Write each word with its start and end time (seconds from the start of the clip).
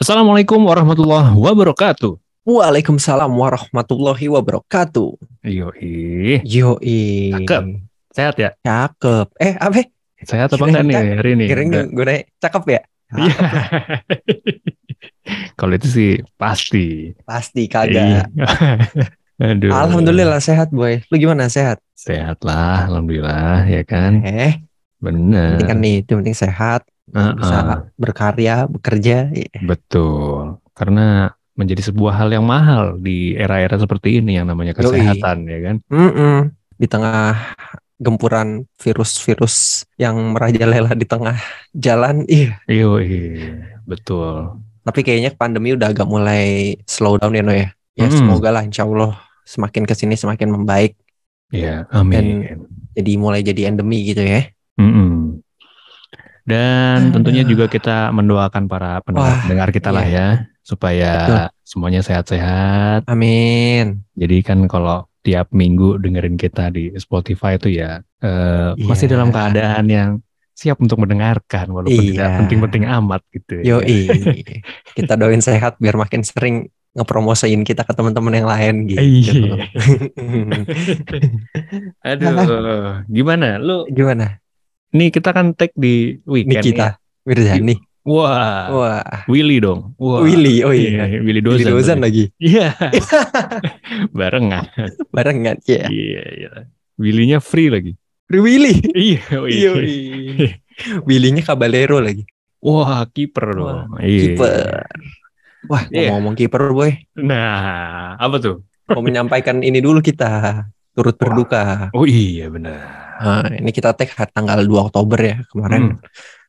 Assalamualaikum 0.00 0.64
warahmatullahi 0.64 1.36
wabarakatuh. 1.36 2.16
Waalaikumsalam 2.48 3.28
warahmatullahi 3.36 4.32
wabarakatuh. 4.32 5.12
Yoi. 5.44 6.40
Yoi. 6.40 7.04
Cakep. 7.36 7.62
Sehat 8.08 8.34
ya? 8.40 8.56
Cakep. 8.64 9.28
Eh, 9.36 9.60
apa? 9.60 9.84
Sehat 10.24 10.56
apa 10.56 10.64
enggak 10.64 10.88
nih 10.88 10.96
hari 11.20 11.30
ini? 11.36 11.44
Kirain 11.52 11.68
gue 11.92 12.04
naik 12.08 12.32
cakep 12.40 12.62
ya? 12.64 12.80
Iya. 13.12 13.36
Kalau 15.60 15.76
itu 15.76 15.88
sih 15.92 16.12
pasti. 16.40 17.12
Pasti 17.28 17.68
kagak. 17.68 18.00
Iya. 18.00 18.24
Aduh. 19.52 19.68
Alhamdulillah 19.68 20.40
sehat 20.40 20.72
boy. 20.72 21.04
Lu 21.12 21.20
gimana 21.20 21.52
sehat? 21.52 21.76
Sehat 21.92 22.40
lah, 22.40 22.88
alhamdulillah 22.88 23.68
ya 23.68 23.84
kan. 23.84 24.24
Eh, 24.24 24.64
Bener. 24.96 25.60
penting 25.60 25.68
kan 25.68 25.78
nih, 25.84 25.94
itu 26.00 26.12
penting 26.16 26.32
sehat, 26.32 26.88
Bisa 27.08 27.88
berkarya, 27.96 28.68
bekerja. 28.68 29.32
Iya. 29.32 29.58
Betul. 29.64 30.60
Karena 30.76 31.30
menjadi 31.58 31.92
sebuah 31.92 32.16
hal 32.24 32.28
yang 32.32 32.46
mahal 32.46 32.96
di 32.96 33.36
era-era 33.36 33.76
seperti 33.76 34.22
ini 34.24 34.40
yang 34.40 34.48
namanya 34.48 34.72
Yoi. 34.72 34.80
kesehatan 34.80 35.44
ya 35.44 35.58
kan. 35.60 35.76
Mm-mm. 35.92 36.36
Di 36.80 36.86
tengah 36.88 37.36
gempuran 38.00 38.64
virus-virus 38.80 39.84
yang 40.00 40.16
merajalela 40.32 40.96
di 40.96 41.04
tengah 41.04 41.36
jalan. 41.76 42.24
Iya. 42.24 42.56
Yoi. 42.64 43.12
Betul. 43.84 44.56
Tapi 44.80 45.00
kayaknya 45.04 45.36
pandemi 45.36 45.76
udah 45.76 45.92
agak 45.92 46.08
mulai 46.08 46.80
slow 46.88 47.20
down 47.20 47.36
ya, 47.36 47.44
No 47.44 47.52
ya. 47.52 47.68
Ya 47.98 48.08
Mm. 48.08 48.16
semoga 48.16 48.48
lah 48.48 48.64
insya 48.64 48.88
Allah 48.88 49.20
semakin 49.44 49.84
ke 49.84 49.92
sini 49.92 50.16
semakin 50.16 50.48
membaik. 50.48 50.96
Ya, 51.52 51.84
amin. 51.92 52.64
Jadi 52.96 53.12
mulai 53.20 53.44
jadi 53.44 53.68
endemi 53.68 54.06
gitu 54.08 54.24
ya. 54.24 54.48
Mm-mm. 54.80 55.19
Dan 56.50 56.98
tentunya 57.14 57.42
juga 57.46 57.70
kita 57.70 58.10
mendoakan 58.10 58.66
para 58.66 58.98
Wah, 58.98 59.02
pendengar-pendengar 59.06 59.68
kita 59.70 59.90
lah 59.94 60.04
iya. 60.04 60.18
ya, 60.18 60.28
supaya 60.60 61.12
Betul. 61.14 61.38
semuanya 61.62 62.00
sehat-sehat. 62.02 63.06
Amin. 63.06 64.02
Jadi 64.18 64.36
kan 64.42 64.66
kalau 64.66 65.06
tiap 65.20 65.52
minggu 65.52 66.00
dengerin 66.00 66.34
kita 66.34 66.72
di 66.72 66.90
Spotify 66.96 67.54
itu 67.54 67.68
ya 67.70 68.00
eh, 68.24 68.72
masih 68.80 69.06
Iya. 69.08 69.12
dalam 69.16 69.28
keadaan 69.30 69.84
yang 69.86 70.10
siap 70.52 70.76
untuk 70.76 71.00
mendengarkan 71.00 71.72
walaupun 71.72 71.92
tidak 72.12 72.28
Iya. 72.28 72.36
penting-penting 72.44 72.84
amat 72.84 73.22
gitu. 73.32 73.64
ya. 73.64 73.80
Yoi. 73.80 74.08
kita 74.96 75.16
doain 75.16 75.40
sehat 75.40 75.76
biar 75.80 75.96
makin 75.96 76.20
sering 76.20 76.68
ngepromosiin 76.90 77.62
kita 77.62 77.86
ke 77.86 77.94
teman-teman 77.94 78.34
yang 78.34 78.48
lain 78.50 78.74
gitu. 78.90 78.98
Iya. 78.98 79.32
Aduh, 82.10 83.04
gimana? 83.08 83.56
Lu 83.60 83.86
Gimana? 83.88 84.40
Nih 84.90 85.08
kita 85.10 85.30
kan 85.30 85.52
tag 85.54 85.70
di 85.74 86.18
weekend 86.26 86.62
Nikita 86.62 86.86
ya. 86.86 87.24
Mirzani. 87.26 87.76
Wah, 88.00 88.64
Wah, 88.72 89.04
Willy 89.28 89.60
dong. 89.60 89.92
Wah. 90.00 90.24
Willy. 90.24 90.64
Oh 90.64 90.72
iya. 90.72 91.04
Willy 91.20 91.20
Willy 91.20 91.40
Dozan. 91.44 91.68
Dozan 91.68 91.98
tadi. 92.00 92.04
lagi. 92.08 92.24
Iya. 92.40 92.66
Barengan. 94.16 94.64
Barengan 95.12 95.56
ya. 95.68 95.84
Iya, 95.86 96.22
iya. 96.32 96.50
Willy-nya 96.96 97.38
free 97.44 97.68
lagi. 97.68 97.92
Willy. 98.32 98.72
Iya, 98.96 99.20
iya. 99.46 99.70
Yoi. 99.76 99.96
Willy-nya 101.04 101.44
Caballero 101.44 102.00
lagi. 102.00 102.24
Wah, 102.60 103.04
kiper 103.04 103.46
dong. 103.52 104.00
Iya. 104.00 104.20
Kiper. 104.32 104.84
Wah, 105.68 105.82
Iya. 105.92 106.08
ngomong-ngomong 106.08 106.34
kiper 106.40 106.62
boy, 106.72 106.90
Nah, 107.20 108.16
apa 108.16 108.40
tuh? 108.40 108.64
mau 108.90 109.04
menyampaikan 109.04 109.60
ini 109.60 109.78
dulu 109.78 110.00
kita 110.00 110.64
turut 110.96 111.14
Wah. 111.14 111.20
berduka. 111.20 111.62
Oh 111.94 112.08
iya 112.08 112.48
benar. 112.48 113.09
Nah, 113.20 113.52
ini 113.52 113.70
kita 113.70 113.92
tag 113.92 114.08
tanggal 114.32 114.64
2 114.64 114.88
Oktober 114.88 115.20
ya 115.20 115.36
kemarin. 115.46 116.00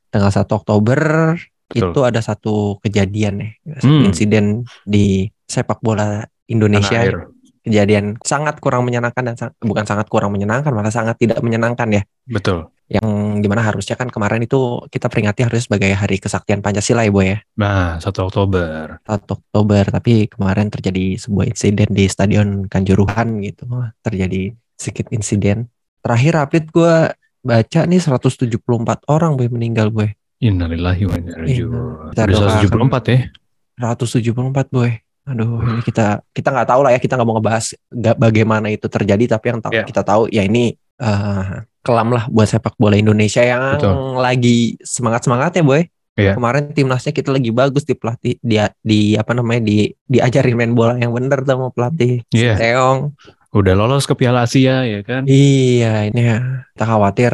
Tanggal 0.07 0.31
1 0.31 0.55
Oktober 0.55 0.99
Hmm. 1.35 1.39
Betul. 1.71 1.91
itu 1.95 2.01
ada 2.03 2.19
satu 2.19 2.55
kejadian 2.79 3.33
ya, 3.39 3.49
Hmm. 3.79 4.03
insiden 4.03 4.67
di 4.83 5.23
sepak 5.45 5.79
bola 5.79 6.19
Indonesia. 6.45 7.07
Kejadian 7.61 8.19
sangat 8.19 8.57
kurang 8.57 8.83
menyenangkan 8.83 9.23
dan 9.23 9.35
sang- 9.37 9.55
bukan 9.55 9.85
sangat 9.85 10.09
kurang 10.09 10.33
menyenangkan, 10.33 10.73
malah 10.73 10.89
sangat 10.89 11.15
tidak 11.15 11.39
menyenangkan 11.39 11.87
ya. 11.93 12.03
Betul. 12.25 12.67
Yang 12.91 13.07
di 13.39 13.47
mana 13.47 13.63
harusnya 13.63 13.95
kan 13.95 14.11
kemarin 14.11 14.43
itu 14.43 14.59
kita 14.89 15.07
peringati 15.07 15.47
harus 15.47 15.63
sebagai 15.63 15.95
Hari 15.95 16.19
Kesaktian 16.19 16.59
Pancasila 16.59 17.07
ya, 17.07 17.11
Boy 17.13 17.25
ya. 17.31 17.37
Nah, 17.55 18.01
1 18.01 18.19
Oktober. 18.19 18.99
1 19.07 19.31
Oktober, 19.31 19.83
tapi 19.87 20.27
kemarin 20.27 20.67
terjadi 20.67 21.15
sebuah 21.15 21.47
insiden 21.47 21.87
di 21.87 22.03
Stadion 22.09 22.67
Kanjuruhan 22.67 23.39
gitu. 23.39 23.63
Terjadi 24.01 24.51
sedikit 24.75 25.07
insiden. 25.13 25.71
Terakhir 26.01 26.33
update 26.35 26.67
gue 26.69 26.93
baca 27.41 27.79
nih 27.83 27.99
174 27.99 28.57
orang 29.07 29.31
boy 29.33 29.47
meninggal 29.47 29.89
boy. 29.89 30.09
Innalillahi 30.37 31.03
wa 31.05 31.15
inna 31.15 31.31
ilaihi 31.37 31.61
Iya. 31.61 31.65
raji'un. 31.69 32.09
Kita 32.09 32.21
Udah 32.21 32.33
doakan. 32.33 32.61
174 32.65 33.03
ya. 33.07 33.19
174 33.79 34.67
boy. 34.69 34.91
Aduh, 35.21 35.61
ini 35.61 35.81
kita 35.81 36.25
kita 36.33 36.49
nggak 36.49 36.67
tahu 36.67 36.81
lah 36.81 36.91
ya, 36.91 36.99
kita 36.99 37.13
nggak 37.13 37.27
mau 37.29 37.37
ngebahas 37.37 37.65
nggak 37.87 38.15
bagaimana 38.17 38.67
itu 38.67 38.89
terjadi, 38.89 39.37
tapi 39.37 39.45
yang 39.47 39.59
tahu 39.61 39.71
Iya. 39.71 39.85
kita 39.85 40.01
tahu 40.01 40.23
ya 40.27 40.41
ini 40.41 40.73
eh, 40.97 41.45
kelam 41.81 42.09
lah 42.09 42.25
buat 42.27 42.45
sepak 42.45 42.77
bola 42.77 42.93
Indonesia 42.93 43.41
yang 43.41 43.77
Betul. 43.77 44.17
lagi 44.17 44.57
semangat 44.81 45.25
semangatnya 45.25 45.61
boy. 45.61 45.81
Iya. 46.13 46.33
Kemarin 46.35 46.73
timnasnya 46.73 47.09
kita 47.09 47.29
lagi 47.31 47.49
bagus 47.49 47.85
di 47.85 47.93
pelatih 47.93 48.35
di, 48.37 48.57
di 48.81 48.99
apa 49.13 49.31
namanya 49.31 49.61
di 49.63 49.89
diajarin 50.03 50.53
main 50.53 50.73
bola 50.73 50.93
yang 50.93 51.09
bener 51.09 51.41
sama 51.41 51.69
pelatih 51.69 52.21
Iya. 52.29 52.57
Teong. 52.57 53.13
Udah 53.51 53.73
lolos 53.75 54.07
ke 54.07 54.15
Piala 54.15 54.47
Asia 54.47 54.87
ya 54.87 55.03
kan. 55.03 55.27
Iya, 55.27 56.07
ini 56.07 56.21
ya. 56.23 56.39
Kita 56.71 56.85
khawatir 56.87 57.31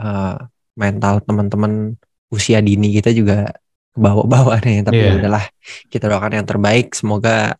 eh, 0.00 0.36
mental 0.78 1.20
teman-teman 1.24 1.94
usia 2.32 2.60
dini 2.64 2.92
kita 2.92 3.12
juga 3.12 3.52
ke 3.92 3.98
bawah-bawah 4.00 4.58
nih. 4.64 4.84
Tapi 4.84 4.96
Iya. 4.96 5.08
ya 5.12 5.18
udahlah, 5.20 5.44
kita 5.92 6.04
doakan 6.08 6.32
yang 6.40 6.46
terbaik. 6.48 6.96
Semoga 6.96 7.56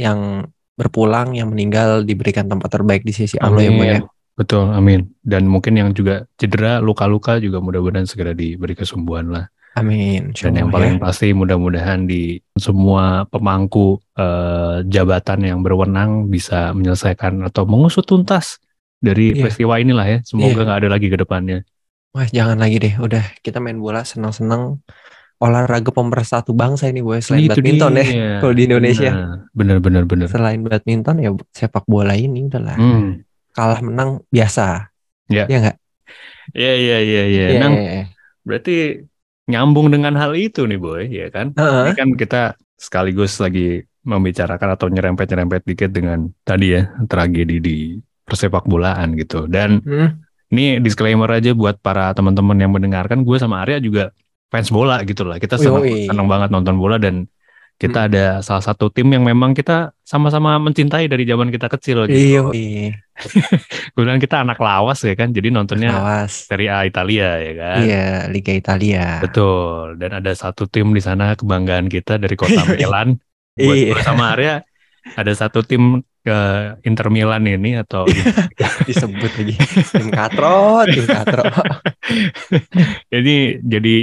yang 0.00 0.48
berpulang, 0.80 1.36
yang 1.36 1.52
meninggal 1.52 2.08
diberikan 2.08 2.48
tempat 2.48 2.72
terbaik 2.72 3.04
di 3.04 3.12
sisi 3.12 3.36
Allah 3.36 3.60
ya, 3.60 3.72
Boy 3.76 3.88
ya. 3.92 4.00
Betul, 4.40 4.72
amin. 4.72 5.12
Dan 5.20 5.44
mungkin 5.44 5.76
yang 5.76 5.92
juga 5.92 6.24
cedera, 6.40 6.80
luka-luka 6.80 7.36
juga 7.36 7.60
mudah-mudahan 7.60 8.08
segera 8.08 8.32
diberi 8.32 8.72
kesembuhan 8.72 9.28
lah. 9.28 9.52
Amin. 9.78 10.34
Insya 10.34 10.50
Dan 10.50 10.54
yang 10.58 10.68
Allah 10.68 10.76
paling 10.76 10.94
ya. 10.98 11.02
pasti 11.06 11.26
mudah-mudahan 11.30 12.04
di 12.04 12.42
semua 12.58 13.22
pemangku 13.26 14.02
eh, 14.18 14.82
jabatan 14.84 15.46
yang 15.46 15.58
berwenang 15.62 16.26
bisa 16.26 16.74
menyelesaikan 16.74 17.40
atau 17.46 17.64
mengusut 17.64 18.02
tuntas 18.04 18.58
dari 18.98 19.32
Iya. 19.32 19.46
peristiwa 19.46 19.74
inilah 19.78 20.06
ya. 20.06 20.18
Semoga 20.26 20.60
Iya. 20.60 20.64
nggak 20.66 20.78
ada 20.84 20.88
lagi 20.90 21.06
ke 21.06 21.16
depannya. 21.16 21.58
Wah, 22.10 22.26
jangan 22.26 22.58
lagi 22.58 22.82
deh. 22.82 22.94
Udah, 22.98 23.22
kita 23.40 23.62
main 23.62 23.78
bola 23.78 24.02
senang-senang. 24.02 24.82
Olahraga 25.40 25.88
pemersatu 25.88 26.52
bangsa 26.52 26.92
ini, 26.92 27.00
Boy. 27.00 27.24
Selain 27.24 27.48
Itu 27.48 27.56
badminton 27.56 27.96
ya. 27.96 28.44
Kalau 28.44 28.52
di 28.52 28.62
Indonesia. 28.68 29.08
Nah, 29.08 29.48
Bener-bener 29.56 30.04
bener. 30.04 30.28
Selain 30.28 30.60
badminton 30.60 31.16
ya 31.16 31.30
sepak 31.56 31.88
bola 31.88 32.12
ini 32.12 32.44
udahlah. 32.44 32.76
Hmm. 32.76 33.24
Kalah 33.56 33.80
menang 33.80 34.20
biasa. 34.28 34.92
Ya. 35.32 35.48
Iya 35.48 35.58
nggak? 35.64 35.76
Iya 36.52 36.72
iya 36.76 36.96
iya 37.00 37.22
iya. 37.24 37.46
Iya, 37.56 37.66
iya. 37.72 38.04
berarti 38.44 39.06
nyambung 39.50 39.90
dengan 39.90 40.14
hal 40.14 40.32
itu 40.38 40.64
nih 40.64 40.78
boy, 40.78 41.02
ya 41.10 41.28
kan? 41.28 41.50
Heeh. 41.58 41.90
Ini 41.90 41.98
kan 41.98 42.08
kita 42.14 42.42
sekaligus 42.78 43.36
lagi 43.42 43.82
membicarakan 44.00 44.78
atau 44.78 44.86
nyerempet-nyerempet 44.88 45.60
dikit 45.68 45.90
dengan 45.92 46.32
tadi 46.40 46.72
ya 46.72 46.88
tragedi 47.04 47.60
di 47.60 47.76
persepak 48.24 48.64
bolaan 48.64 49.12
gitu. 49.18 49.44
Dan 49.50 49.82
Hmm. 49.84 50.22
ini 50.48 50.80
disclaimer 50.80 51.28
aja 51.28 51.52
buat 51.52 51.76
para 51.82 52.14
teman-teman 52.16 52.56
yang 52.56 52.72
mendengarkan, 52.72 53.26
gue 53.26 53.36
sama 53.36 53.60
Arya 53.66 53.82
juga 53.82 54.14
fans 54.48 54.72
bola 54.72 55.02
gitu 55.04 55.22
lah. 55.28 55.36
Kita 55.36 55.60
senang, 55.60 55.84
Yoi. 55.84 56.08
senang 56.08 56.26
banget 56.30 56.48
nonton 56.48 56.78
bola 56.80 56.96
dan 56.96 57.28
Hmm. 57.80 57.84
kita 57.88 58.00
ada 58.12 58.24
salah 58.44 58.60
satu 58.60 58.92
tim 58.92 59.08
yang 59.08 59.24
memang 59.24 59.56
kita 59.56 59.96
sama-sama 60.04 60.60
mencintai 60.60 61.08
dari 61.08 61.24
zaman 61.24 61.48
kita 61.48 61.64
kecil 61.66 62.04
gitu. 62.04 62.52
Iya, 62.52 62.92
Kemudian 63.96 64.20
kita 64.20 64.44
anak 64.44 64.60
lawas 64.60 65.00
ya 65.00 65.16
kan, 65.16 65.32
jadi 65.32 65.48
nontonnya 65.48 65.96
awas. 65.96 66.44
Serie 66.44 66.68
A 66.68 66.84
Italia 66.84 67.40
ya 67.40 67.52
kan. 67.56 67.78
Iya, 67.80 68.06
Liga 68.28 68.52
Italia. 68.52 69.24
Betul. 69.24 69.96
Dan 69.96 70.20
ada 70.20 70.32
satu 70.32 70.68
tim 70.68 70.92
di 70.92 71.00
sana 71.00 71.32
kebanggaan 71.32 71.88
kita 71.88 72.20
dari 72.20 72.36
kota 72.36 72.60
Milan. 72.76 73.16
Buat 73.56 73.76
Iya. 73.76 74.04
sama 74.04 74.36
Arya 74.36 74.60
ada 75.16 75.32
satu 75.32 75.64
tim 75.64 76.04
ke 76.20 76.38
Inter 76.84 77.08
Milan 77.08 77.48
ini 77.48 77.80
atau 77.80 78.04
Disebut 78.84 79.32
lagi. 79.40 79.56
Tim 79.88 80.12
Katro, 80.12 80.84
tim 80.84 81.08
Katro. 81.08 81.48
jadi 83.08 83.36
jadi 83.62 83.96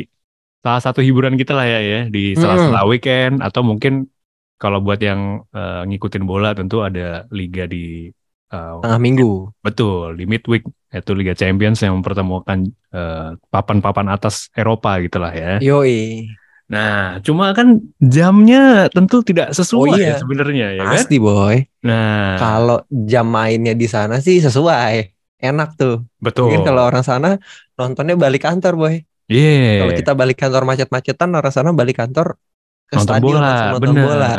salah 0.60 0.82
satu 0.82 1.00
hiburan 1.00 1.36
kita 1.36 1.54
lah 1.54 1.66
ya 1.66 1.80
ya 1.80 2.00
di 2.08 2.34
Hmm. 2.34 2.42
sela-sela 2.42 2.82
weekend 2.86 3.40
atau 3.40 3.62
mungkin 3.62 4.10
kalau 4.58 4.82
buat 4.82 4.98
yang 5.00 5.46
eh, 5.50 5.82
ngikutin 5.86 6.24
bola 6.26 6.52
tentu 6.52 6.82
ada 6.82 7.24
liga 7.30 7.66
di 7.66 8.10
eh, 8.48 8.74
Tengah 8.82 9.00
minggu. 9.00 9.54
betul 9.62 10.16
di 10.16 10.26
midweek 10.26 10.66
yaitu 10.88 11.12
Liga 11.14 11.36
Champions 11.36 11.84
yang 11.84 12.00
mempertemukan 12.00 12.64
eh, 12.90 13.30
papan-papan 13.52 14.08
atas 14.08 14.48
Eropa 14.56 14.98
gitulah 15.04 15.32
ya. 15.32 15.60
Yoi. 15.60 16.32
Nah, 16.68 17.24
cuma 17.24 17.56
kan 17.56 17.80
jamnya 18.02 18.92
tentu 18.92 19.24
tidak 19.24 19.56
sesuai 19.56 19.88
Oh 19.88 19.96
iya. 19.96 20.16
ya 20.16 20.20
sebenarnya 20.20 20.68
ya 20.76 20.84
kan? 20.84 20.94
Pasti 21.00 21.16
boy. 21.16 21.56
Nah, 21.80 22.36
Kalau 22.36 22.84
jam 22.92 23.24
mainnya 23.28 23.72
di 23.72 23.88
sana 23.88 24.20
sih 24.20 24.44
sesuai. 24.44 25.16
Enak 25.40 25.80
tuh. 25.80 26.04
betul. 26.20 26.50
Mungkin 26.52 26.68
kalau 26.68 26.84
orang 26.84 27.06
sana 27.08 27.40
nontonnya 27.80 28.20
balik 28.20 28.44
kantor 28.44 28.74
boy. 28.76 28.96
Iya. 29.28 29.84
Kalau 29.84 29.94
kita 30.00 30.12
balik 30.16 30.38
kantor 30.40 30.64
macet-macetan, 30.64 31.30
orang 31.36 31.54
sana 31.54 31.76
balik 31.76 32.00
kantor 32.00 32.40
ke 32.88 32.96
nonton 32.96 33.04
stadion 33.04 33.36
bola, 33.36 33.56
nonton 33.76 33.92
bener. 33.92 34.04
bola. 34.08 34.32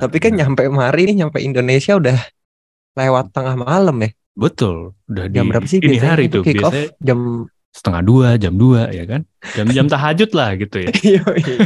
Tapi 0.00 0.16
kan 0.16 0.32
nyampe 0.32 0.62
mari 0.72 1.02
nih, 1.12 1.16
nyampe 1.24 1.38
Indonesia 1.44 1.92
udah 2.00 2.18
lewat 2.96 3.32
tengah 3.32 3.56
malam 3.60 3.96
ya. 4.00 4.10
betul, 4.40 4.96
udah 5.10 5.26
di 5.28 5.36
Jam 5.36 5.52
berapa 5.52 5.66
sih 5.68 5.84
ini 5.84 6.00
hari 6.00 6.32
itu 6.32 6.40
kick 6.40 6.64
off? 6.64 6.72
Jam 7.02 7.44
setengah 7.70 8.02
dua, 8.02 8.28
jam 8.40 8.56
dua 8.56 8.88
ya 8.90 9.04
kan, 9.04 9.22
jam-jam 9.54 9.86
tahajud 9.86 10.30
lah 10.32 10.56
gitu 10.58 10.76
ya. 10.80 10.88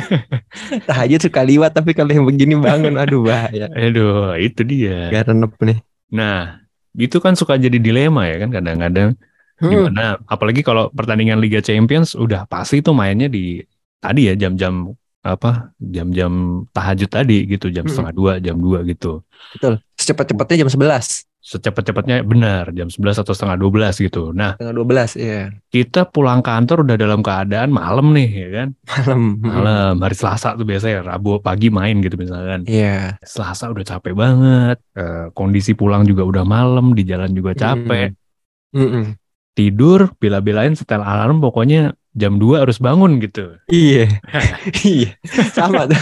Tahajud 0.91 1.21
suka 1.23 1.41
liwat 1.47 1.73
tapi 1.73 1.97
kalau 1.97 2.13
yang 2.13 2.27
begini 2.27 2.59
bangun 2.59 2.99
aduh 2.99 3.25
bahaya. 3.25 3.71
Aduh, 3.79 4.37
itu 4.37 4.61
dia. 4.67 5.09
Gak 5.09 5.33
renep 5.33 5.55
nih. 5.63 5.79
Nah, 6.13 6.67
itu 6.99 7.17
kan 7.23 7.39
suka 7.39 7.57
jadi 7.57 7.79
dilema 7.79 8.27
ya 8.27 8.43
kan 8.43 8.51
kadang-kadang. 8.53 9.17
Hmm. 9.55 9.71
Gimana? 9.71 10.19
Apalagi 10.27 10.67
kalau 10.67 10.91
pertandingan 10.91 11.39
Liga 11.39 11.63
Champions 11.63 12.19
udah 12.19 12.43
pasti 12.45 12.83
tuh 12.83 12.91
mainnya 12.91 13.31
di 13.31 13.63
tadi 14.03 14.27
ya 14.27 14.35
jam-jam 14.35 14.91
apa 15.25 15.73
jam-jam 15.81 16.63
tahajud 16.69 17.09
tadi 17.09 17.49
gitu 17.49 17.73
jam 17.73 17.87
Mm-mm. 17.87 17.93
setengah 17.97 18.13
dua 18.13 18.33
jam 18.43 18.61
dua 18.61 18.85
gitu 18.85 19.25
Betul. 19.57 19.81
Secepat-cepatnya 19.97 20.67
jam 20.67 20.69
11. 20.69 21.25
secepat-cepatnya 21.45 22.25
benar 22.25 22.73
jam 22.73 22.89
11 22.89 23.21
atau 23.21 23.37
setengah 23.37 23.57
12 23.61 24.01
gitu 24.01 24.33
nah 24.33 24.57
Tengah 24.57 24.73
12 24.73 25.13
ya. 25.21 25.53
kita 25.69 26.09
pulang 26.09 26.41
kantor 26.41 26.89
udah 26.89 26.97
dalam 26.97 27.21
keadaan 27.21 27.69
malam 27.69 28.17
nih 28.17 28.29
ya 28.33 28.49
kan 28.49 28.69
Malam. 28.89 29.23
malam 29.45 29.95
hari 30.01 30.17
Selasa 30.17 30.57
tuh 30.57 30.65
biasanya 30.65 31.05
Rabu 31.05 31.41
pagi 31.41 31.69
main 31.69 32.01
gitu 32.01 32.17
misalkan 32.17 32.65
Iya. 32.65 33.21
Selasa 33.21 33.69
udah 33.69 33.85
capek 33.85 34.17
banget 34.17 34.77
eh, 34.97 35.29
kondisi 35.37 35.77
pulang 35.77 36.09
juga 36.09 36.25
udah 36.25 36.45
malam 36.45 36.97
di 36.97 37.05
jalan 37.05 37.29
juga 37.33 37.53
capek 37.53 38.17
Mm-mm. 38.73 39.24
Tidur 39.55 40.11
bela-belain 40.19 40.75
setel 40.75 41.01
alarm 41.01 41.39
pokoknya 41.39 41.95
jam 42.15 42.39
2 42.39 42.63
harus 42.63 42.79
bangun 42.79 43.19
gitu 43.19 43.59
Iya. 43.67 44.07
Iya. 44.87 45.15
Sama 45.51 45.87
tuh. 45.91 45.99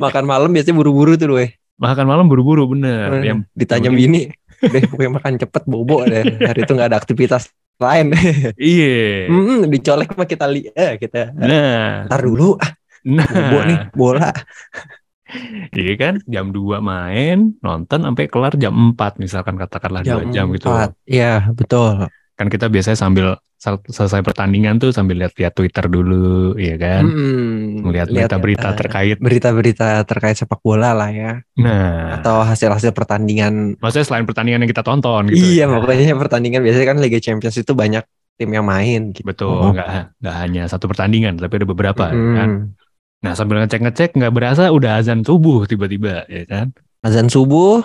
Makan 0.00 0.24
malam 0.24 0.48
biasanya 0.52 0.76
buru-buru 0.78 1.16
tuh 1.16 1.36
weh. 1.36 1.50
makan 1.74 2.06
malam 2.06 2.30
buru-buru 2.30 2.70
bener 2.70 3.10
yang 3.26 3.38
Ditanya 3.50 3.90
bini, 3.90 4.30
deh 4.62 4.82
pokoknya 4.86 5.10
makan 5.18 5.32
cepet 5.42 5.62
bobo 5.66 6.06
deh. 6.06 6.22
Hari 6.22 6.62
itu 6.62 6.72
nggak 6.72 6.88
ada 6.94 6.98
aktivitas 7.02 7.50
lain. 7.82 8.14
iya 8.54 9.26
Hmm, 9.26 9.66
dicolek 9.66 10.14
mah 10.14 10.28
kita 10.30 10.46
li 10.46 10.70
eh, 10.70 10.94
kita 11.02 11.34
nah 11.34 12.06
ntar 12.06 12.22
dulu 12.22 12.54
ah 12.62 12.70
nah 13.04 13.26
bobo 13.26 13.58
nih 13.66 13.78
bola. 13.90 14.30
Iya 15.74 15.92
kan 15.96 16.14
jam 16.28 16.52
2 16.52 16.78
main 16.84 17.56
nonton 17.64 17.98
sampai 18.04 18.24
kelar 18.28 18.54
jam 18.60 18.74
4 18.92 19.16
misalkan 19.18 19.56
katakanlah 19.56 20.04
dua 20.04 20.22
jam 20.30 20.46
gitu 20.52 20.68
empat. 20.68 20.90
Iya, 21.08 21.48
betul. 21.56 22.08
kan 22.34 22.46
kita 22.50 22.66
biasanya 22.66 22.98
sambil 22.98 23.26
sel- 23.64 23.86
selesai 23.86 24.20
pertandingan 24.26 24.76
tuh 24.82 24.90
sambil 24.90 25.16
lihat-lihat 25.22 25.54
Twitter 25.54 25.86
dulu 25.86 26.58
ya 26.58 26.74
kan 26.76 27.06
Mm-mm. 27.06 27.86
melihat 27.86 28.08
Lihat, 28.10 28.28
berita-berita 28.28 28.68
eh, 28.68 28.76
terkait 28.76 29.16
berita-berita 29.22 29.88
terkait 30.04 30.36
sepak 30.36 30.60
bola 30.60 30.92
lah 30.92 31.08
ya 31.14 31.40
nah 31.56 32.18
atau 32.20 32.42
hasil-hasil 32.44 32.90
pertandingan 32.92 33.78
maksudnya 33.78 34.06
selain 34.06 34.26
pertandingan 34.26 34.66
yang 34.66 34.70
kita 34.74 34.82
tonton 34.84 35.30
gitu 35.30 35.40
iya 35.40 35.64
ya. 35.64 35.70
makanya 35.70 36.18
pertandingan 36.18 36.60
biasanya 36.66 36.86
kan 36.92 36.98
Liga 37.00 37.18
Champions 37.22 37.56
itu 37.56 37.72
banyak 37.72 38.04
tim 38.34 38.50
yang 38.50 38.66
main 38.66 39.14
gitu 39.14 39.24
betul 39.24 39.70
nggak 39.72 40.18
nggak 40.18 40.36
hanya 40.42 40.62
satu 40.66 40.90
pertandingan 40.90 41.38
tapi 41.38 41.54
ada 41.62 41.66
beberapa 41.70 42.10
ya 42.10 42.18
kan. 42.42 42.50
Nah 43.24 43.32
sambil 43.32 43.64
ngecek-ngecek 43.64 44.12
nggak 44.14 44.30
berasa 44.30 44.68
udah 44.68 45.00
azan 45.00 45.24
subuh 45.24 45.64
tiba-tiba 45.64 46.28
ya 46.28 46.44
kan 46.44 46.66
azan 47.00 47.26
subuh 47.26 47.80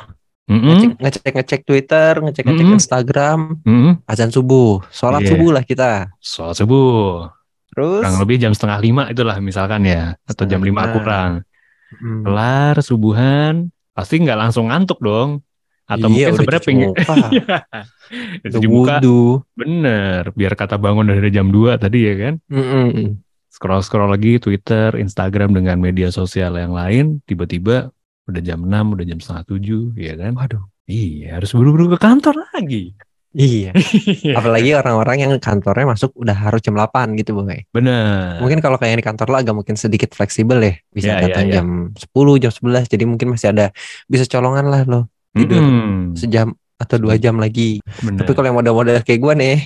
Mm-mm. 0.45 0.65
ngecek 0.67 0.91
ngecek 0.99 1.31
ngecek 1.31 1.61
Twitter 1.63 2.13
ngecek 2.19 2.43
ngecek 2.43 2.65
Mm-mm. 2.65 2.77
Instagram 2.77 3.39
Mm-mm. 3.63 3.93
azan 4.03 4.29
subuh 4.29 4.83
sholat 4.89 5.23
Iya. 5.23 5.29
subuh 5.31 5.49
lah 5.49 5.63
kita 5.63 6.11
soal 6.19 6.51
subuh 6.51 7.31
terus 7.69 8.01
kurang 8.01 8.19
lebih 8.19 8.35
jam 8.37 8.51
setengah 8.51 8.79
lima 8.79 9.03
itulah 9.07 9.37
misalkan 9.39 9.85
ya 9.85 10.19
atau 10.25 10.43
jam 10.43 10.59
lima 10.59 10.91
kurang 10.91 11.47
Mm. 11.89 12.21
kelar 12.21 12.75
subuhan 12.85 13.73
pasti 13.97 14.21
nggak 14.21 14.37
langsung 14.37 14.69
ngantuk 14.69 15.01
dong 15.01 15.41
atau 15.89 16.05
Iya, 16.05 16.29
mungkin 16.29 16.33
sebenarnya 16.37 16.61
pengen. 16.61 16.89
Itu 18.45 18.57
wudhu. 18.61 19.41
bener 19.57 20.29
biar 20.33 20.53
kata 20.53 20.77
bangun 20.77 21.09
dari 21.09 21.29
jam 21.29 21.49
2 21.49 21.81
tadi 21.81 21.99
ya 22.05 22.13
kan 22.13 22.33
Mm-mm. 22.45 22.85
scroll 22.85 23.28
scroll 23.49 24.09
lagi 24.09 24.37
Twitter 24.37 24.93
Instagram 24.95 25.57
dengan 25.57 25.81
media 25.81 26.13
sosial 26.13 26.55
yang 26.55 26.71
lain 26.71 27.19
tiba-tiba 27.25 27.89
udah 28.29 28.41
jam 28.45 28.61
6 28.61 28.69
udah 28.95 29.05
jam 29.09 29.17
setengah 29.17 29.43
tujuh 29.49 29.83
ya 29.97 30.13
kan 30.13 30.37
Waduh. 30.37 30.63
iya 30.85 31.41
harus 31.41 31.51
buru-buru 31.53 31.93
ke 31.93 31.97
kantor 31.97 32.45
lagi 32.53 32.93
Iya. 33.29 33.77
Apalagi 34.41 34.73
orang-orang 34.73 35.21
yang 35.21 35.31
kantornya 35.37 35.85
masuk 35.93 36.17
udah 36.17 36.33
harus 36.33 36.65
jam 36.65 36.73
8 36.73 37.13
gitu, 37.13 37.37
Boy. 37.37 37.61
bener 37.69 38.41
Mungkin 38.41 38.57
kalau 38.57 38.81
kayak 38.81 38.97
di 38.97 39.05
kantor 39.05 39.27
lo 39.29 39.37
agak 39.37 39.53
mungkin 39.53 39.77
sedikit 39.77 40.17
fleksibel 40.17 40.57
ya. 40.57 40.73
Bisa 40.89 41.13
Iya, 41.13 41.13
iya, 41.13 41.23
datang 41.29 41.45
iya. 41.45 41.53
jam 41.61 41.67
10, 41.93 42.41
jam 42.41 42.49
11. 42.49 42.89
Jadi 42.89 43.03
mungkin 43.05 43.27
masih 43.37 43.53
ada 43.53 43.69
bisa 44.09 44.25
colongan 44.25 44.65
lah 44.73 44.81
lo 44.89 45.13
tidur 45.37 45.61
Mm-mm. 45.61 46.17
sejam 46.17 46.57
atau 46.81 46.97
dua 46.97 47.21
jam 47.21 47.37
lagi. 47.37 47.85
bener 48.01 48.25
Tapi 48.25 48.31
kalau 48.33 48.49
yang 48.49 48.57
model-model 48.57 48.97
kayak 49.05 49.21
gue 49.21 49.33
nih? 49.37 49.57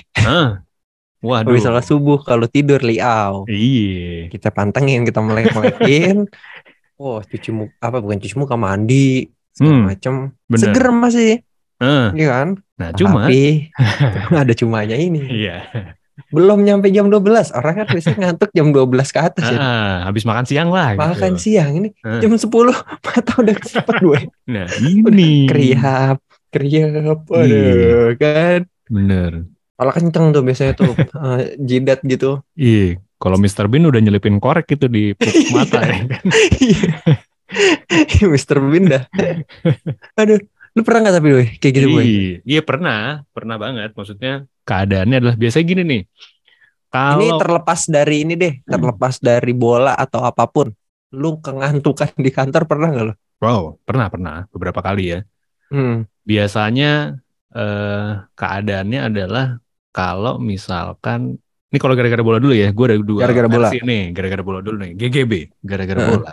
Waduh 1.24 1.48
habis 1.48 1.64
sholat 1.64 1.82
subuh 1.82 2.20
kalau 2.20 2.44
tidur 2.44 2.78
liau. 2.78 3.48
iya 3.48 4.28
Kita 4.28 4.48
pantengin, 4.50 5.02
kita 5.02 5.18
melek-melekin. 5.18 6.28
oh, 7.00 7.18
cuci 7.18 7.50
muka 7.50 7.72
apa 7.80 7.98
bukan 7.98 8.18
cuci 8.18 8.36
muka 8.36 8.54
mandi 8.54 9.26
segala 9.50 9.96
Hmm, 9.96 10.30
bener 10.44 10.60
Seger 10.68 10.86
masih, 10.90 11.32
Eh, 11.76 12.06
iya 12.14 12.26
kan? 12.28 12.48
nah 12.74 12.90
cuma 12.90 13.24
Tapi 13.24 13.70
ada 14.42 14.52
cumanya 14.52 14.94
ini. 14.94 15.24
iya 15.26 15.64
Belum 16.30 16.62
nyampe 16.62 16.90
jam 16.90 17.10
12. 17.10 17.50
Orang 17.50 17.74
kan 17.74 17.86
biasanya 17.88 18.18
ngantuk 18.20 18.50
jam 18.50 18.70
12 18.70 18.86
ke 19.10 19.18
atas 19.20 19.46
ya. 19.46 19.58
Ah, 19.58 19.94
habis 20.06 20.22
makan 20.22 20.44
siang 20.44 20.70
lah 20.70 20.94
gitu. 20.94 21.02
Makan 21.02 21.32
siang 21.36 21.72
ini 21.74 21.88
Eh. 22.00 22.20
jam 22.22 22.30
10 22.30 22.70
mata 23.02 23.32
udah 23.34 23.56
cepet 23.56 23.96
gue. 23.98 24.20
nah 24.44 24.66
ini 24.78 25.46
Kriap, 25.46 26.22
kriap, 26.48 27.20
Iya. 27.26 27.40
aduh 27.40 28.10
kan. 28.14 28.60
bener 28.86 29.32
Malah 29.74 29.94
kenceng 29.94 30.30
tuh 30.30 30.42
biasanya 30.46 30.72
tuh 30.78 30.92
eh, 31.38 31.58
jidat 31.58 32.00
gitu. 32.06 32.42
Iya, 32.54 33.02
kalau 33.18 33.36
Mr. 33.40 33.66
Bean 33.66 33.88
udah 33.88 34.00
nyelipin 34.00 34.38
korek 34.38 34.70
gitu 34.70 34.86
di 34.86 35.16
pupuk 35.18 35.48
mata 35.56 35.80
ya 35.82 35.98
kan. 36.06 36.24
Mr. 38.30 38.58
Bean 38.62 38.84
dah. 38.90 39.02
Aduh, 40.20 40.38
lu 40.74 40.80
pernah 40.82 41.08
nggak 41.08 41.14
tapi 41.18 41.28
gue 41.30 41.46
kayak 41.58 41.72
gitu 41.74 41.86
gue? 41.90 42.02
Iya, 42.02 42.34
iya 42.46 42.60
pernah, 42.62 43.26
pernah 43.34 43.56
banget. 43.58 43.90
Maksudnya 43.94 44.46
keadaannya 44.62 45.16
adalah 45.18 45.36
biasanya 45.38 45.64
gini 45.66 45.82
nih. 45.82 46.02
Ini 46.94 47.26
Kalau 47.26 47.42
terlepas 47.42 47.80
dari 47.90 48.22
ini 48.22 48.38
deh, 48.38 48.62
terlepas 48.62 49.18
dari 49.18 49.50
bola 49.50 49.98
atau 49.98 50.22
apa 50.22 50.46
pun. 50.46 50.70
Lu 51.10 51.42
kengantukan 51.42 52.14
di 52.14 52.30
kantor 52.30 52.70
pernah 52.70 52.90
nggak 52.94 53.06
lo? 53.10 53.14
wow, 53.44 53.76
pernah 53.84 54.06
pernah 54.08 54.36
beberapa 54.48 54.80
kali 54.80 55.04
ya. 55.12 55.20
Hmm. 55.68 56.08
Biasanya 56.24 57.20
eh, 57.52 58.10
keadaannya 58.32 59.00
adalah 59.04 59.58
kalau 59.94 60.36
misalkan 60.36 61.38
ini 61.70 61.78
kalau 61.78 61.94
gara-gara 61.94 62.18
bola 62.20 62.38
dulu 62.38 62.50
ya, 62.50 62.70
gue 62.70 62.84
ada 62.86 62.96
dua 62.98 63.20
Gara-gara 63.22 63.46
bola. 63.46 63.68
nih, 63.70 64.10
gara-gara 64.10 64.42
bola 64.42 64.58
dulu 64.58 64.76
nih, 64.78 64.92
GGB, 64.94 65.32
gara-gara 65.62 65.98
Heeh. 66.00 66.10
bola. 66.18 66.30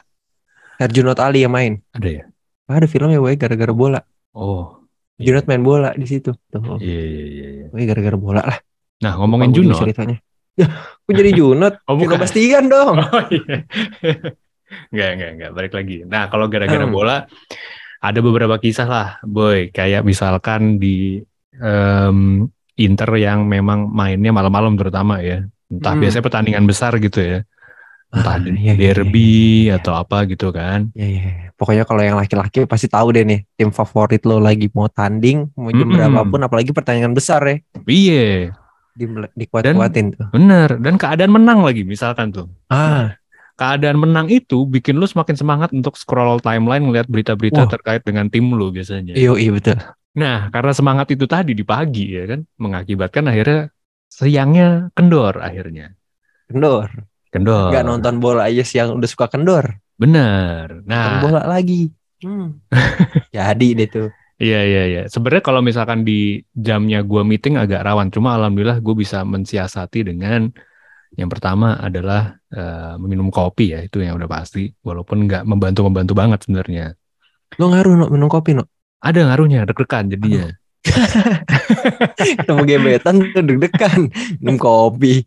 Herjunot 0.77 1.17
Ali 1.17 1.41
yang 1.41 1.53
main. 1.53 1.77
Ada 1.93 2.09
ya? 2.09 2.23
Ada 2.65 2.85
filmnya 2.85 3.17
gue 3.17 3.33
gara-gara 3.35 3.69
bola. 3.69 3.99
Oh, 4.33 4.81
Junot 5.17 5.45
main 5.45 5.61
bola 5.61 5.93
di 5.93 6.05
situ. 6.05 6.33
Tuh. 6.49 6.81
iya 6.81 7.01
iya 7.03 7.23
iya. 7.23 7.47
iya. 7.53 7.65
Gue 7.69 7.85
gara-gara 7.85 8.17
bola 8.17 8.41
lah. 8.41 8.57
Nah 9.01 9.13
ngomongin 9.17 9.49
Lupa 9.49 9.53
gue 9.53 9.61
juga 9.61 9.73
Juno, 9.73 9.81
ceritanya. 9.85 10.17
Ya, 10.57 10.67
gue 11.05 11.13
jadi 11.13 11.31
Junot. 11.41 11.73
Oh, 11.85 11.93
bukan. 11.93 12.17
Bastian 12.17 12.65
dong. 12.65 12.97
Oh 12.97 13.23
iya. 13.29 13.57
Enggak, 14.89 15.09
enggak, 15.13 15.29
enggak. 15.35 15.51
Balik 15.51 15.73
lagi. 15.75 15.95
Nah, 16.07 16.23
kalau 16.27 16.45
gara-gara 16.47 16.85
Hmm. 16.85 16.95
bola, 16.95 17.17
ada 17.99 18.19
beberapa 18.19 18.55
kisah 18.57 18.87
lah, 18.87 19.07
boy. 19.21 19.69
Kayak 19.69 20.01
misalkan 20.01 20.79
di 20.79 21.19
em, 21.53 22.47
Inter 22.83 23.09
yang 23.15 23.45
memang 23.45 23.87
mainnya 23.87 24.29
malam-malam 24.29 24.73
terutama 24.75 25.19
ya. 25.19 25.45
Entah 25.67 25.93
Hmm. 25.93 26.01
biasanya 26.01 26.23
pertandingan 26.23 26.65
besar 26.65 26.91
gitu 26.97 27.19
ya. 27.19 27.39
Entah 28.11 28.35
Ah, 28.35 28.43
di- 28.43 28.59
iya, 28.59 28.75
iya, 28.75 28.91
derby 28.91 29.23
iya, 29.23 29.31
iya, 29.31 29.63
iya. 29.63 29.73
atau 29.79 29.93
apa 29.95 30.27
gitu 30.27 30.51
kan. 30.51 30.91
Ya, 30.91 31.07
ya. 31.07 31.31
Pokoknya 31.55 31.83
kalau 31.83 32.01
yang 32.01 32.17
laki-laki 32.17 32.65
pasti 32.65 32.85
tahu 32.85 33.11
deh 33.11 33.23
nih 33.23 33.39
tim 33.53 33.69
favorit 33.69 34.19
lo 34.23 34.37
lagi 34.37 34.67
mau 34.71 34.85
tanding 34.85 35.47
mau 35.53 35.69
jam 35.69 35.85
Mm-mm. 35.85 35.95
berapapun 35.95 36.39
apalagi 36.41 36.71
pertandingan 36.71 37.13
besar 37.13 37.39
ya 37.43 37.55
Iya, 37.85 38.51
di 38.91 39.05
dikuat-kuatin 39.37 40.05
tuh. 40.11 40.27
bener. 40.29 40.75
Dan 40.77 40.97
keadaan 40.97 41.31
menang 41.31 41.61
lagi 41.61 41.81
misalkan 41.83 42.33
tuh. 42.33 42.49
Ah, 42.67 43.15
Keadaan 43.51 43.93
menang 43.95 44.25
itu 44.25 44.65
bikin 44.65 44.97
lu 44.97 45.05
semakin 45.05 45.37
semangat 45.37 45.69
untuk 45.69 45.93
scroll 45.93 46.41
timeline 46.41 46.81
ngeliat 46.81 47.05
berita-berita 47.05 47.69
terkait 47.69 48.01
dengan 48.01 48.25
tim 48.25 48.49
lu 48.49 48.73
biasanya. 48.73 49.13
iya 49.13 49.29
iya 49.37 49.53
betul. 49.53 49.77
Nah, 50.11 50.51
karena 50.51 50.71
semangat 50.75 51.07
itu 51.15 51.23
tadi 51.23 51.55
di 51.55 51.63
pagi 51.63 52.11
ya 52.11 52.27
kan, 52.27 52.43
mengakibatkan 52.59 53.31
akhirnya 53.31 53.71
siangnya 54.11 54.91
kendor 54.91 55.39
akhirnya. 55.39 55.95
Kendor. 56.51 56.87
Kendor. 57.31 57.71
Gak 57.71 57.85
nonton 57.87 58.19
bola 58.19 58.51
aja 58.51 58.63
siang 58.67 58.91
udah 58.99 59.07
suka 59.07 59.31
kendor. 59.31 59.79
Bener. 59.95 60.83
Nonton 60.83 60.87
Nah, 60.91 61.23
bola 61.23 61.41
lagi. 61.47 61.87
Hmm. 62.21 62.59
Jadi 63.35 63.67
deh 63.79 63.87
tuh. 63.87 64.07
iya 64.41 64.61
iya 64.67 64.83
iya. 64.91 65.01
Sebenarnya 65.07 65.43
kalau 65.45 65.61
misalkan 65.63 66.03
di 66.03 66.43
jamnya 66.51 67.01
gua 67.07 67.23
meeting 67.23 67.55
agak 67.55 67.81
rawan, 67.87 68.11
cuma 68.11 68.35
alhamdulillah 68.35 68.83
gue 68.83 68.95
bisa 68.97 69.23
mensiasati 69.23 69.99
dengan 70.11 70.51
Yang 71.11 71.29
pertama 71.37 71.75
adalah 71.75 72.39
eh, 72.55 72.95
meminum 72.95 73.27
kopi 73.35 73.75
ya, 73.75 73.83
itu 73.83 73.99
yang 73.99 74.15
udah 74.15 74.31
pasti. 74.31 74.71
Walaupun 74.79 75.27
nggak 75.27 75.43
membantu-membantu 75.43 76.13
banget 76.15 76.39
sebenarnya. 76.47 76.85
Lo 77.59 77.67
ngaruh 77.71 77.93
no, 77.99 78.05
minum 78.07 78.31
kopi 78.31 78.55
no? 78.55 78.63
Ada 79.01 79.19
ngaruhnya, 79.25 79.65
deg-degan 79.65 80.13
jadinya. 80.13 80.45
Ketemu 82.41 82.61
gebetan 82.65 83.15
tuh 83.33 83.41
deg-degan 83.45 84.09
minum 84.37 84.57
kopi. 84.61 85.25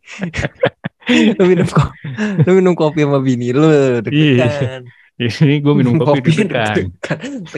lu 1.38 1.44
minum 1.44 1.68
kopi, 1.68 1.98
lu 2.46 2.50
minum 2.54 2.74
kopi 2.78 3.02
sama 3.02 3.18
bini 3.18 3.50
lu 3.50 3.66
deg-degan. 4.02 4.86
Ini 5.14 5.62
gue 5.62 5.74
minum 5.74 5.94
kopi, 5.98 6.30
deg-degan. 6.42 6.90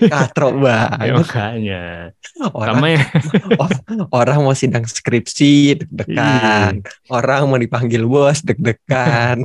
Katro 0.08 0.56
Ya, 0.61 0.61
banget. 0.61 1.12
makanya. 1.16 1.82
Orang, 2.52 2.76
Sama 2.80 2.87
ya, 2.92 3.00
orang 4.12 4.38
mau 4.44 4.56
sidang 4.56 4.85
skripsi 4.85 5.80
deg-degan. 5.80 6.85
Orang 7.08 7.49
mau 7.49 7.61
dipanggil 7.61 8.04
bos 8.04 8.40
deg-degan. 8.40 9.44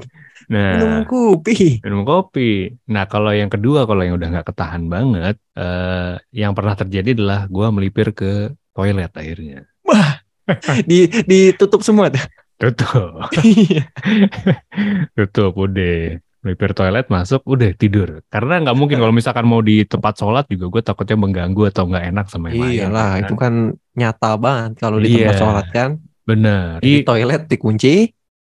Nah, 0.51 0.75
Minum 0.75 0.96
kopi. 1.08 1.79
minum 1.79 2.03
kopi. 2.03 2.75
Nah, 2.91 3.08
kalau 3.08 3.31
yang 3.31 3.48
kedua, 3.48 3.88
kalau 3.88 4.03
yang 4.03 4.20
udah 4.20 4.27
nggak 4.29 4.48
ketahan 4.51 4.84
banget, 4.86 5.39
eh, 5.55 6.20
yang 6.36 6.51
pernah 6.51 6.75
terjadi 6.75 7.15
adalah 7.15 7.48
gue 7.48 7.67
melipir 7.72 8.12
ke 8.12 8.51
toilet 8.75 9.12
akhirnya. 9.12 9.63
Di, 10.84 11.08
ditutup 11.24 11.79
semua 11.79 12.12
tuh. 12.12 12.20
Tutup, 12.60 13.25
tutup, 15.17 15.53
udah. 15.55 16.20
Melipir 16.41 16.74
toilet, 16.74 17.05
masuk, 17.05 17.46
udah 17.46 17.70
tidur. 17.77 18.25
Karena 18.25 18.58
nggak 18.58 18.74
mungkin 18.74 18.98
kalau 18.98 19.13
misalkan 19.13 19.46
mau 19.46 19.62
di 19.62 19.86
tempat 19.86 20.17
sholat 20.17 20.50
juga 20.50 20.74
gue 20.74 20.81
takutnya 20.81 21.13
mengganggu 21.13 21.70
atau 21.70 21.86
nggak 21.86 22.05
enak 22.10 22.25
sama 22.34 22.50
yang 22.50 22.65
lain. 22.65 22.74
Iyalah, 22.81 23.10
kan. 23.13 23.22
itu 23.22 23.34
kan 23.38 23.53
nyata 23.93 24.31
banget 24.41 24.72
kalau 24.81 24.98
di 24.98 25.05
tempat 25.13 25.22
Iya. 25.29 25.38
sholat 25.38 25.67
kan. 25.70 25.89
Bener. 26.25 26.81
Di 26.81 27.01
Di, 27.01 27.05
toilet 27.05 27.46
dikunci, 27.46 27.93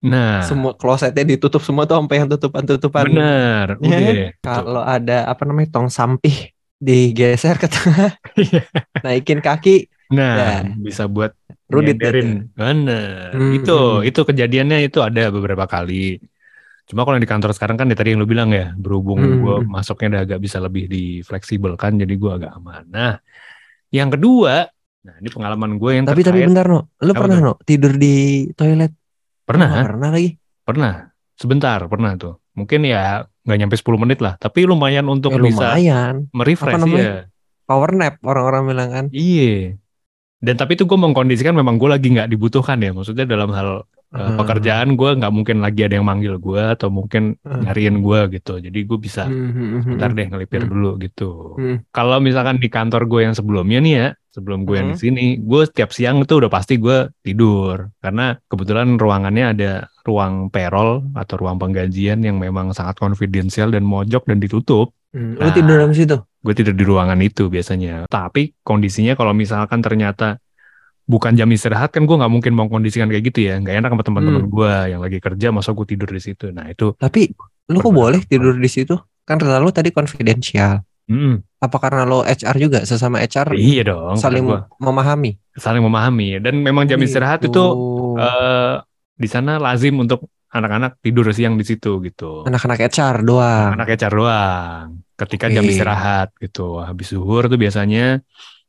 nah, 0.02 0.42
semua 0.42 0.74
klosetnya 0.74 1.24
ditutup 1.24 1.62
semua 1.62 1.86
tuh 1.86 1.98
sampai 2.02 2.16
yang 2.22 2.30
tutupan-tutupan. 2.30 3.06
bener. 3.10 3.66
Udah. 3.78 4.34
Kalau 4.42 4.82
ada 4.82 5.30
apa 5.30 5.44
namanya 5.46 5.78
tong 5.78 5.90
sampih 5.94 6.52
digeser 6.82 7.62
ke 7.62 7.70
tengah, 7.70 8.18
Iya. 8.42 8.66
naikin 9.06 9.38
kaki, 9.40 9.86
Nah, 10.12 10.36
Ya. 10.36 10.76
bisa 10.76 11.08
buat 11.08 11.32
Rudit. 11.72 11.96
Bener. 12.04 13.32
Hmm, 13.32 13.56
itu, 13.56 13.72
hmm. 13.72 14.10
itu 14.12 14.20
kejadiannya 14.28 14.84
itu 14.84 15.00
ada 15.00 15.32
beberapa 15.32 15.64
kali. 15.64 16.20
Cuma 16.84 17.08
kalau 17.08 17.16
yang 17.16 17.24
di 17.24 17.32
kantor 17.32 17.56
sekarang 17.56 17.80
kan 17.80 17.88
ya 17.88 17.96
tadi 17.96 18.12
yang 18.12 18.20
lu 18.20 18.28
bilang 18.28 18.52
ya, 18.52 18.76
berhubung 18.76 19.24
Hmm, 19.24 19.40
gue 19.40 19.56
hmm. 19.64 19.72
masuknya 19.72 20.08
udah 20.20 20.22
agak 20.28 20.40
bisa 20.44 20.58
lebih 20.60 20.92
di 20.92 21.24
fleksibel 21.24 21.80
kan, 21.80 21.96
jadi 21.96 22.12
gue 22.12 22.32
agak 22.44 22.52
aman. 22.60 22.84
Nah, 22.92 23.14
yang 23.88 24.12
kedua, 24.12 24.68
nah 25.02 25.16
ini 25.24 25.30
pengalaman 25.32 25.80
gue 25.80 25.92
yang 25.96 26.06
tapi 26.06 26.22
tapi 26.28 26.44
terkait, 26.44 26.48
bentar 26.52 26.66
no, 26.68 26.92
lu 27.00 27.12
pernah 27.16 27.38
tuh? 27.40 27.46
no 27.48 27.54
tidur 27.64 27.94
di 27.96 28.52
toilet? 28.54 28.92
Pernah, 29.52 29.70
Nggak 29.70 29.88
pernah 29.88 30.10
lagi. 30.10 30.30
pernah, 30.62 30.94
sebentar, 31.36 31.80
pernah 31.86 32.12
tuh. 32.16 32.34
Mungkin 32.52 32.84
ya 32.84 33.04
nggak 33.42 33.58
nyampe 33.58 33.76
10 33.76 33.98
menit 33.98 34.20
lah, 34.20 34.36
tapi 34.36 34.64
lumayan 34.64 35.06
untuk 35.06 35.32
Ya, 35.32 35.40
bisa 35.40 35.68
lumayan. 35.68 36.14
merefresh 36.32 36.72
Apa 36.72 36.80
namanya? 36.80 37.04
ya. 37.04 37.18
Power 37.64 37.92
nap 37.92 38.16
orang-orang 38.22 38.64
bilang 38.66 38.90
kan. 38.90 39.06
Iya. 39.10 39.80
Dan 40.38 40.56
tapi 40.56 40.74
itu 40.74 40.84
gue 40.84 40.98
mengkondisikan 40.98 41.54
memang 41.54 41.78
gue 41.78 41.88
lagi 41.88 42.10
nggak 42.10 42.28
dibutuhkan 42.28 42.78
ya. 42.78 42.92
Maksudnya 42.92 43.24
dalam 43.24 43.52
hal 43.52 43.86
uh, 44.12 44.18
Hmm. 44.18 44.36
pekerjaan 44.36 44.90
gue 44.92 45.10
nggak 45.16 45.30
mungkin 45.30 45.62
lagi 45.62 45.86
ada 45.86 45.96
yang 45.96 46.04
manggil 46.04 46.36
gue 46.36 46.62
atau 46.74 46.90
mungkin 46.90 47.38
Hmm. 47.40 47.64
nyariin 47.64 48.02
gue 48.02 48.20
gitu. 48.36 48.58
Jadi 48.58 48.80
gue 48.82 48.98
bisa 48.98 49.24
Hmm, 49.24 49.38
hmm, 49.48 49.68
hmm, 49.72 49.82
bentar 49.88 50.10
hmm. 50.10 50.18
deh 50.18 50.26
ngelipir 50.28 50.62
Hmm. 50.62 50.70
dulu 50.70 50.92
gitu. 51.00 51.30
Hmm. 51.56 51.78
Kalau 51.90 52.18
misalkan 52.20 52.58
di 52.58 52.68
kantor 52.68 53.06
gue 53.06 53.22
yang 53.24 53.32
sebelumnya 53.32 53.80
nih 53.80 53.94
ya, 53.96 54.08
sebelum 54.32 54.64
gue 54.64 54.76
yang 54.80 54.90
di 54.92 54.98
Hmm. 54.98 55.04
sini, 55.04 55.26
gue 55.38 55.62
setiap 55.68 55.92
siang 55.92 56.24
itu 56.24 56.40
udah 56.40 56.48
pasti 56.48 56.80
gue 56.80 57.12
tidur 57.20 57.92
karena 58.00 58.40
kebetulan 58.48 58.96
ruangannya 58.96 59.46
ada 59.52 59.72
ruang 60.02 60.48
payroll 60.48 61.04
atau 61.14 61.36
ruang 61.38 61.60
penggajian 61.60 62.24
yang 62.24 62.40
memang 62.40 62.72
sangat 62.72 62.98
konfidensial 62.98 63.70
dan 63.70 63.84
mojok 63.84 64.24
dan 64.26 64.40
ditutup. 64.40 64.96
Hmm, 65.12 65.36
Lu 65.36 65.44
Nah. 65.44 65.54
tidur 65.54 65.76
dalam 65.78 65.92
situ? 65.92 66.16
gue 66.42 66.54
tidur 66.58 66.74
di 66.74 66.82
ruangan 66.82 67.20
itu 67.22 67.54
biasanya. 67.54 68.10
Tapi 68.10 68.58
kondisinya 68.66 69.14
kalau 69.14 69.30
misalkan 69.30 69.84
ternyata 69.84 70.42
bukan 71.06 71.36
jam 71.36 71.46
istirahat 71.52 71.92
kan 71.92 72.08
gue 72.08 72.16
nggak 72.16 72.32
mungkin 72.32 72.56
mau 72.56 72.66
kondisikan 72.66 73.12
kayak 73.12 73.30
gitu 73.30 73.46
ya. 73.46 73.60
Nggak 73.60 73.76
enak 73.84 73.90
sama 73.94 74.04
teman-teman 74.08 74.44
Hmm. 74.48 74.50
gue 74.50 74.72
yang 74.90 75.02
lagi 75.04 75.20
kerja, 75.20 75.52
masa 75.52 75.76
gue 75.76 75.86
tidur 75.86 76.10
di 76.10 76.18
situ. 76.18 76.50
Nah 76.50 76.72
itu, 76.72 76.96
Tapi 76.96 77.30
lu 77.70 77.78
kok 77.78 77.94
boleh 77.94 78.24
tidur 78.26 78.56
di 78.56 78.70
situ? 78.72 78.96
Kan 79.22 79.38
kata 79.38 79.62
lu 79.62 79.70
tadi 79.70 79.94
konfidensial. 79.94 80.82
Mm, 81.10 81.34
Apa 81.62 81.78
karena 81.78 82.04
lo 82.10 82.26
HR 82.26 82.58
juga 82.58 82.80
sesama 82.90 83.22
HR 83.22 83.54
iya 83.54 83.82
dong. 83.86 84.18
saling 84.18 84.44
Gue 84.46 84.60
memahami? 84.82 85.38
saling 85.54 85.84
memahami. 85.84 86.42
Dan 86.42 86.62
memang 86.66 86.90
jam 86.90 86.98
istirahat 87.02 87.42
itu 87.46 87.54
Gitu. 87.54 87.64
eh, 88.18 88.74
di 89.22 89.28
sana 89.30 89.62
lazim 89.62 89.94
untuk 90.02 90.26
anak-anak 90.52 91.00
tidur 91.00 91.30
siang 91.32 91.56
di 91.56 91.64
situ 91.64 92.02
gitu. 92.04 92.44
anak-anak 92.50 92.80
HR 92.92 93.16
doang. 93.24 93.72
Anak 93.78 93.88
HR 93.94 94.14
doang. 94.20 94.88
Ketika 95.16 95.46
jam 95.54 95.64
Oke. 95.64 95.72
istirahat 95.72 96.28
gitu. 96.42 96.82
Habis 96.82 97.14
zuhur 97.14 97.46
tuh 97.46 97.56
biasanya 97.62 98.20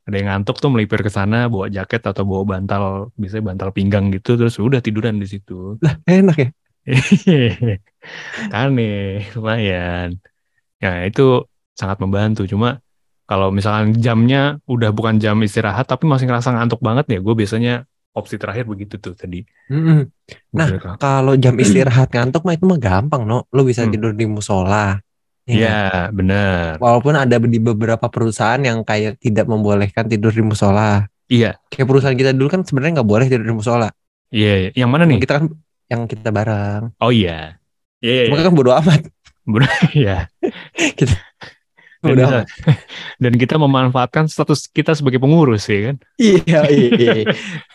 ada 0.06 0.16
yang 0.18 0.28
ngantuk 0.30 0.58
tuh 0.62 0.70
melipir 0.74 1.00
ke 1.06 1.10
sana 1.10 1.46
bawa 1.48 1.66
jaket 1.70 2.02
atau 2.04 2.22
bawa 2.26 2.44
bantal, 2.58 2.82
biasanya 3.16 3.44
bantal 3.54 3.68
pinggang 3.72 4.10
gitu 4.14 4.34
terus 4.38 4.58
udah 4.60 4.82
tiduran 4.82 5.16
di 5.22 5.26
situ. 5.30 5.78
Lah, 5.82 5.94
enak 6.06 6.36
ya. 6.38 6.48
kan 8.52 8.68
nih 8.78 8.92
lumayan. 9.38 10.08
Ya 10.82 11.06
itu 11.08 11.22
sangat 11.74 11.98
membantu. 12.00 12.44
Cuma 12.44 12.80
kalau 13.24 13.48
misalkan 13.48 13.96
jamnya 13.96 14.60
udah 14.68 14.90
bukan 14.92 15.16
jam 15.16 15.38
istirahat 15.40 15.88
tapi 15.88 16.04
masih 16.04 16.28
ngerasa 16.28 16.52
ngantuk 16.52 16.80
banget 16.82 17.06
ya, 17.08 17.18
gue 17.22 17.34
biasanya 17.34 17.74
opsi 18.12 18.36
terakhir 18.36 18.68
begitu 18.68 19.00
tuh 19.00 19.16
tadi. 19.16 19.40
Mm-mm. 19.72 20.04
Nah, 20.52 20.68
Kalau 21.00 21.32
jam 21.40 21.56
istirahat 21.64 22.12
ngantuk 22.12 22.44
mah 22.44 22.54
itu 22.54 22.64
mah 22.68 22.76
gampang 22.76 23.24
no. 23.24 23.48
Lu 23.50 23.64
bisa 23.64 23.88
Hmm. 23.88 23.92
tidur 23.92 24.12
di 24.12 24.28
musola. 24.28 25.00
Ya 25.42 25.54
Iya, 25.58 25.68
nggak? 25.74 26.06
benar. 26.14 26.70
Walaupun 26.78 27.14
ada 27.18 27.36
di 27.40 27.58
beberapa 27.58 28.06
perusahaan 28.06 28.62
yang 28.62 28.86
kayak 28.86 29.18
tidak 29.18 29.48
membolehkan 29.50 30.06
tidur 30.06 30.30
di 30.30 30.44
musola. 30.44 31.02
Iya, 31.26 31.56
Kayak 31.72 31.88
perusahaan 31.88 32.14
kita 32.14 32.30
dulu 32.36 32.52
kan 32.52 32.60
sebenarnya 32.62 33.00
nggak 33.00 33.08
boleh 33.08 33.26
tidur 33.26 33.48
di 33.48 33.56
musola. 33.56 33.88
iya. 34.28 34.68
Yang 34.76 34.90
mana 34.92 35.02
nih? 35.08 35.18
Kita 35.18 35.40
kan 35.40 35.44
yang 35.88 36.02
kita 36.06 36.28
bareng. 36.30 36.92
Oh 37.00 37.08
iya. 37.10 37.56
Iya, 37.98 38.12
iya, 38.12 38.24
Cuma 38.28 38.38
iya. 38.38 38.44
kan 38.44 38.52
bodo 38.52 38.70
amat. 38.76 39.00
Iya. 39.98 40.16
Kita 40.94 41.14
Dan, 42.02 42.10
bodo 42.12 42.24
kita, 42.26 42.40
dan 43.22 43.32
kita 43.38 43.54
memanfaatkan 43.56 44.24
status 44.26 44.66
kita 44.66 44.92
sebagai 44.92 45.16
pengurus 45.16 45.70
ya 45.70 45.90
kan? 45.90 45.96
Iya, 46.18 46.60
iya. 46.66 47.14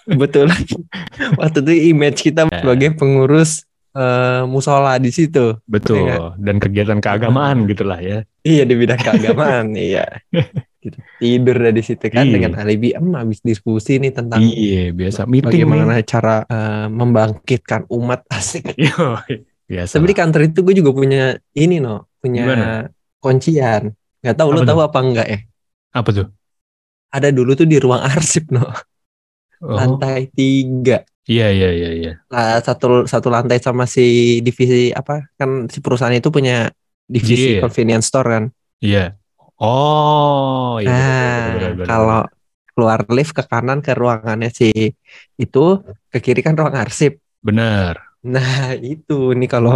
Betul. 0.05 0.51
Waktu 1.39 1.59
itu 1.63 1.73
image 1.91 2.19
kita 2.21 2.45
Ya. 2.45 2.59
sebagai 2.59 2.91
pengurus 2.93 3.63
eh, 3.91 4.43
musola 4.43 4.95
di 4.97 5.09
situ. 5.09 5.55
Betul. 5.63 6.05
Iya. 6.05 6.35
Dan 6.35 6.59
kegiatan 6.59 6.99
keagamaan 6.99 7.65
gitulah 7.65 7.97
ya. 7.97 8.27
Iya 8.43 8.63
di 8.63 8.75
bidang 8.75 8.99
keagamaan, 8.99 9.71
iya. 9.79 10.05
Gitu. 10.77 10.97
Tidur 11.17 11.57
dari 11.57 11.81
situ 11.81 12.05
kan 12.07 12.23
Iya. 12.23 12.33
dengan 12.35 12.51
alibi 12.57 12.93
em 12.93 13.09
habis 13.11 13.41
diskusi 13.41 13.97
nih 13.97 14.11
tentang 14.11 14.39
Iya, 14.39 14.91
biasa 14.91 15.25
meeting 15.25 15.65
bagaimana 15.65 15.97
nih. 15.97 16.05
cara 16.05 16.35
eh, 16.43 16.87
membangkitkan 16.87 17.87
umat 17.89 18.27
asik. 18.27 18.75
Biasa. 19.67 19.99
Tapi 19.99 20.05
di 20.05 20.15
kantor 20.15 20.41
itu 20.45 20.59
gue 20.63 20.75
juga 20.75 20.91
punya 20.91 21.23
ini 21.53 21.79
no, 21.79 22.07
punya 22.19 22.43
Gimana? 22.43 22.67
kuncian. 23.19 23.91
Gak 24.27 24.35
tahu 24.39 24.49
Apa 24.51 24.55
lu 24.55 24.61
tahu 24.69 24.79
apa 24.87 24.99
enggak 25.05 25.27
ya? 25.33 25.37
Apa 25.95 26.09
tuh? 26.13 26.27
Ada 27.15 27.29
dulu 27.31 27.51
tuh 27.59 27.67
di 27.71 27.77
ruang 27.79 28.03
arsip 28.03 28.51
no, 28.51 28.63
Oh, 29.61 29.73
lantai 29.77 30.29
tiga. 30.37 31.01
iya, 31.25 31.45
iya, 31.55 31.69
iya, 31.77 31.89
iya. 31.99 32.11
Lah 32.33 32.59
satu 32.67 33.07
satu 33.07 33.27
lantai 33.31 33.57
sama 33.63 33.83
si 33.87 34.37
divisi 34.45 34.91
apa? 34.91 35.13
Kan 35.39 35.71
si 35.71 35.79
perusahaan 35.83 36.13
itu 36.19 36.29
punya 36.29 36.67
divisi 37.07 37.55
Iya. 37.55 37.61
convenience 37.63 38.05
store 38.11 38.27
kan. 38.35 38.43
Iya. 38.85 38.99
Oh, 39.59 40.77
iya. 40.83 40.91
bener, 40.91 41.41
bener, 41.47 41.69
Nah, 41.71 41.71
bener, 41.71 41.71
bener, 41.79 41.87
kalau 41.89 42.19
keluar 42.75 42.99
lift 43.15 43.33
ke 43.37 43.43
kanan 43.51 43.79
ke 43.85 43.91
ruangannya 43.97 44.49
si 44.59 44.65
itu, 45.41 45.59
ke 46.11 46.17
kiri 46.25 46.41
kan 46.45 46.53
ruang 46.59 46.75
arsip. 46.77 47.11
Bener. 47.41 47.97
Nah, 48.33 48.75
itu 48.91 49.13
nih 49.39 49.49
kalau 49.53 49.73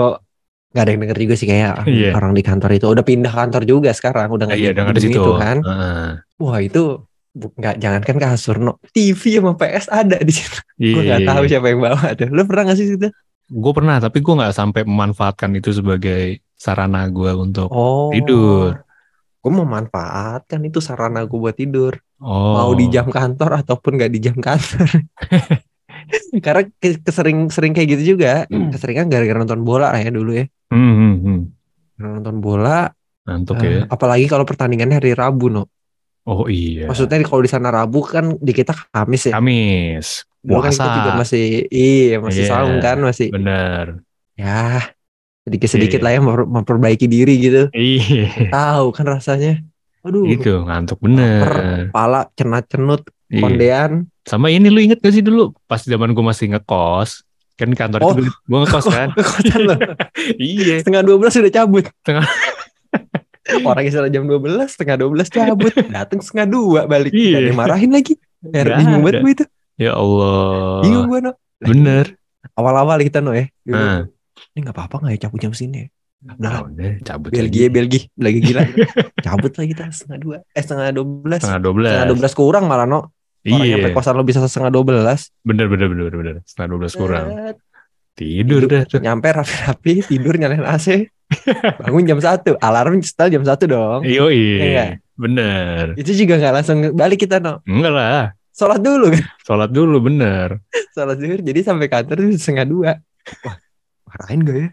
nggak 0.72 0.84
ada 0.84 0.92
yang 0.92 1.01
denger 1.04 1.18
juga 1.20 1.36
sih 1.36 1.48
kayak 1.48 1.74
Iya. 1.90 2.12
orang 2.16 2.32
di 2.32 2.42
kantor 2.42 2.72
itu 2.72 2.86
udah 2.88 3.04
pindah 3.04 3.34
kantor 3.34 3.63
juga 3.63 3.90
sekarang, 3.92 4.32
udah 4.32 4.46
nggak 4.48 4.60
Iya, 4.60 4.72
di 4.72 4.80
gedung 4.80 5.04
situ. 5.04 5.20
itu 5.20 5.32
kan. 5.36 5.58
Heeh. 5.60 6.08
Wah, 6.40 6.60
itu 6.60 6.84
nggak 7.32 7.75
jangankan 7.78 8.18
kasur, 8.20 8.56
no. 8.58 8.75
TV 8.92 9.40
sama 9.40 9.56
PS 9.56 9.86
ada 9.88 10.18
di 10.18 10.32
situ. 10.32 10.60
Iya, 10.82 10.92
Gue 10.92 11.01
nggak 11.06 11.22
iya, 11.22 11.30
tahu 11.30 11.44
iya. 11.46 11.50
siapa 11.50 11.68
yang 11.70 11.80
bawa 11.80 12.01
tuh. 12.18 12.28
Lu 12.28 12.42
pernah 12.44 12.63
nggak 12.66 12.78
sih 12.78 12.88
situ? 12.90 13.08
Gue 13.48 13.72
pernah, 13.72 14.00
tapi 14.00 14.18
gue 14.18 14.34
nggak 14.34 14.51
sampai 14.51 14.82
memanfaatkan 14.82 15.51
itu 15.54 15.70
sebagai 15.72 16.24
sarana 16.56 17.06
gue 17.06 17.32
untuk 17.36 17.68
Oh. 17.70 18.10
tidur. 18.10 18.82
Gue 19.38 19.51
memanfaatkan 19.51 20.62
itu 20.62 20.80
sarana 20.80 21.24
gue 21.24 21.36
buat 21.36 21.54
tidur. 21.54 22.00
Oh. 22.18 22.54
Mau 22.56 22.72
di 22.74 22.88
jam 22.88 23.08
kantor 23.08 23.62
ataupun 23.62 23.98
nggak 23.98 24.12
di 24.12 24.20
jam 24.22 24.38
kantor. 24.38 24.88
Karena 26.46 26.62
ke- 26.67 27.01
kesering 27.01 27.50
sering 27.50 27.72
kayak 27.72 27.89
gitu 27.98 28.15
juga. 28.15 28.46
Keseringan 28.48 29.08
gara-gara 29.08 29.38
nonton 29.38 29.62
bola 29.62 29.89
lah 29.89 30.00
ya 30.00 30.10
dulu 30.10 30.31
ya. 30.34 30.46
Hmm, 30.70 30.93
hmm, 30.93 31.15
hmm. 31.22 31.39
Nonton 32.01 32.36
bola, 32.39 32.89
Ngantuk 33.27 33.62
eh, 33.62 33.70
ya. 33.70 33.81
apalagi 33.86 34.25
kalau 34.25 34.41
pertandingannya 34.41 34.98
hari 34.98 35.13
Rabu 35.13 35.48
no. 35.48 35.70
Oh 36.24 36.46
iya. 36.46 36.86
Maksudnya 36.86 37.22
kalau 37.22 37.41
di 37.41 37.50
sana 37.50 37.70
Rabu 37.70 38.01
kan 38.01 38.38
di 38.38 38.51
kita 38.51 38.74
Kamis 38.89 39.29
ya. 39.29 39.38
Kamis. 39.38 40.25
Kan 40.41 40.58
kita 40.58 40.74
Puasa. 40.74 40.86
juga 40.98 41.12
masih 41.17 41.46
iya 41.70 42.17
masih 42.17 42.43
Iya. 42.46 42.50
saung 42.50 42.77
kan 42.77 42.98
masih 42.98 43.29
Bener. 43.29 44.01
ya 44.34 44.81
sedikit-sedikit 45.41 46.01
Iya. 46.01 46.05
lah 46.05 46.12
ya 46.13 46.20
memper- 46.20 46.50
memperbaiki 46.50 47.05
diri 47.05 47.34
gitu. 47.38 47.63
Iya. 47.74 48.50
Tahu 48.50 48.89
kan 48.89 49.05
rasanya. 49.08 49.62
Aduh, 50.01 50.25
Gitu 50.25 50.62
ngantuk 50.62 50.98
bener. 50.98 51.46
kepala 51.88 52.25
cenat-cenut, 52.34 53.01
Iya. 53.27 53.39
kondean. 53.39 53.91
Sama 54.22 54.48
ini 54.48 54.67
lu 54.67 54.79
inget 54.79 54.98
gak 54.98 55.12
sih 55.12 55.22
dulu 55.22 55.53
pas 55.63 55.79
zaman 55.79 56.12
gue 56.12 56.22
masih 56.22 56.51
ngekos 56.51 57.22
kan 57.53 57.70
kantor 57.72 58.00
Oh. 58.01 58.12
itu 58.15 58.25
gue 58.25 58.60
ngekos 58.60 58.86
kan 58.88 59.10
Kekosan 59.17 59.62
lo. 59.63 59.75
iya 60.39 60.81
Setengah 60.81 61.01
12 61.03 61.29
sudah 61.31 61.51
cabut. 61.51 61.86
Setengah- 61.96 62.25
Orang 63.63 63.84
istilah 63.84 64.08
jam 64.08 64.24
12, 64.24 64.70
setengah 64.70 64.96
12 64.98 65.27
cabut. 65.27 65.74
Datang 65.74 66.20
setengah 66.20 66.48
dua 66.48 66.79
balik. 66.86 67.12
Iya. 67.12 67.29
Gak 67.31 67.38
ada 67.38 67.48
yang 67.48 67.60
marahin 67.60 67.91
lagi. 67.91 68.13
Ya, 68.41 68.62
bingung 68.74 69.01
banget 69.01 69.22
gue 69.22 69.31
itu. 69.34 69.46
ya 69.77 69.91
Allah 69.93 70.81
Bingung 70.81 71.05
gue 71.08 71.20
no. 71.22 71.31
bener 71.60 72.05
Awal-awal 72.51 72.98
kita 73.01 73.17
no 73.17 73.31
ya. 73.31 73.46
Nah, 73.63 74.10
Ini 74.51 74.60
gak 74.63 74.74
apa-apa 74.74 74.96
gak 75.00 75.12
ya 75.12 75.20
cabut 75.22 75.39
jam 75.39 75.53
sini 75.53 75.77
ya? 75.77 75.88
Udah 76.22 76.38
nah 76.38 76.56
udah 76.62 77.01
cabut 77.01 77.30
Belgia, 77.30 77.66
lagi. 77.66 77.74
Belgia. 77.74 78.01
Lagi 78.16 78.40
gila. 78.40 78.62
cabut 79.25 79.51
lah 79.51 79.66
kita 79.66 79.84
setengah 79.90 80.20
dua. 80.20 80.38
Eh 80.54 80.62
setengah 80.62 80.94
12. 80.94 81.42
setengah 81.42 81.62
dua 81.62 81.74
belas 81.74 81.92
Setengah 81.92 82.08
12 82.30 82.38
kurang 82.38 82.63
malah 82.66 82.86
no. 82.86 83.00
Orang 83.42 83.58
iya 83.60 83.74
nyampe 83.74 83.90
kosan 83.92 84.13
lo 84.13 84.22
bisa 84.22 84.38
setengah 84.40 84.70
12. 84.70 85.01
bener 85.42 85.66
bener 85.66 85.88
bener 85.90 86.04
bener 86.06 86.16
bener 86.16 86.36
setengah 86.46 86.68
dua 86.70 86.80
belas 86.86 86.94
kurang 86.94 87.25
Set. 87.34 87.58
tidur 88.13 88.62
dah 88.70 88.86
tuh 88.86 89.01
Nyampe 89.01 89.34
rapi-rapi, 89.34 89.94
tidur 90.06 90.38
nyalain 90.38 90.62
AC. 90.62 91.10
Bangun 91.82 92.06
jam 92.06 92.20
1. 92.20 92.54
Alarm 92.54 93.01
setel 93.01 93.32
jam 93.32 93.42
1 93.42 93.58
dong. 93.66 94.06
Iyo 94.06 94.30
Iya. 94.30 94.62
iya 94.62 94.86
bener 95.16 95.94
Itu 95.96 96.13
juga 96.13 96.38
gak 96.38 96.54
langsung 96.56 96.94
balik 96.94 97.18
kita 97.20 97.38
no. 97.38 97.62
enggak 97.63 97.90
lah 97.90 98.22
Sholat 98.51 98.78
dulu 98.78 99.10
kan. 99.10 99.25
sholat 99.42 99.70
dulu 99.70 99.98
bener 100.04 100.62
Sholat 100.94 101.18
zuhur. 101.18 101.42
Jadi 101.42 101.60
sampai 101.62 101.88
kantor 101.88 102.18
itu 102.22 102.38
setengah 102.38 102.68
dua. 102.68 102.92
Wah, 103.42 103.58
marahin 104.06 104.40
gak 104.44 104.58
ya? 104.60 104.68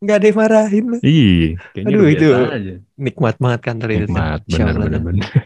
Gak 0.00 0.16
ada 0.16 0.26
yang 0.26 0.38
marahin 0.38 0.84
loh. 0.88 1.00
Iya, 1.00 1.60
kayaknya 1.76 1.92
Aduh, 1.92 2.06
itu 2.08 2.26
aja. 2.32 2.74
Nikmat 2.96 3.34
banget 3.36 3.60
kantor 3.60 3.88
itu. 3.92 4.00
Nikmat, 4.08 4.40
bener 4.48 4.74
bener 4.76 5.00
bener. 5.00 5.28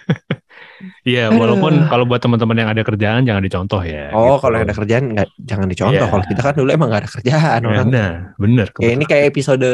Iya, 1.04 1.32
walaupun 1.32 1.88
kalau 1.88 2.04
buat 2.04 2.20
teman-teman 2.20 2.56
yang 2.60 2.68
ada 2.68 2.82
kerjaan 2.84 3.24
jangan 3.24 3.40
dicontoh 3.40 3.80
ya. 3.80 4.12
Oh, 4.12 4.36
gitu. 4.36 4.42
kalau 4.44 4.54
yang 4.60 4.66
ada 4.68 4.76
kerjaan 4.76 5.04
nggak 5.16 5.28
jangan 5.40 5.66
dicontoh. 5.66 5.96
Iya. 5.96 6.12
Kalau 6.12 6.24
kita 6.24 6.40
kan 6.40 6.54
dulu 6.54 6.68
emang 6.70 6.88
gak 6.92 7.02
ada 7.04 7.10
kerjaan 7.10 7.58
Ya, 7.60 7.68
orang. 7.68 7.88
nah, 7.88 8.12
bener. 8.36 8.66
Kayak 8.70 8.92
ini 8.92 9.04
kayak 9.04 9.24
episode 9.32 9.68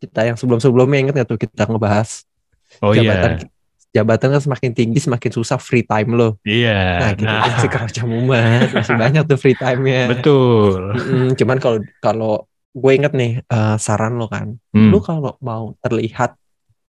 kita 0.00 0.20
yang 0.24 0.36
sebelum-sebelumnya 0.36 0.98
inget 0.98 1.14
gak 1.14 1.28
tuh 1.28 1.38
kita 1.38 1.64
ngebahas 1.64 2.24
Oh 2.80 2.90
jabatan 2.90 3.36
iya, 3.36 3.46
jabatan 3.92 4.28
kan 4.32 4.40
semakin 4.40 4.70
tinggi 4.72 4.98
semakin 4.98 5.30
susah 5.30 5.60
free 5.60 5.84
time 5.84 6.16
lo. 6.16 6.40
iya. 6.42 6.96
Nah, 6.98 7.12
kita 7.12 7.28
Nah, 7.28 7.40
masih 7.52 7.70
kerja 7.70 8.02
umat 8.02 8.66
masih 8.72 8.94
banyak 8.96 9.22
tuh 9.28 9.38
free 9.38 9.54
time-nya. 9.54 10.08
betul. 10.08 10.96
Mm-mm, 10.96 11.26
cuman 11.36 11.56
kalau 11.60 11.78
kalau 12.00 12.34
gue 12.72 12.92
inget 12.92 13.12
nih 13.12 13.32
eh, 13.40 13.76
saran 13.76 14.16
lo 14.16 14.26
kan, 14.26 14.56
Hmm. 14.72 14.88
lu 14.88 14.98
kalau 14.98 15.36
mau 15.40 15.76
terlihat 15.78 16.32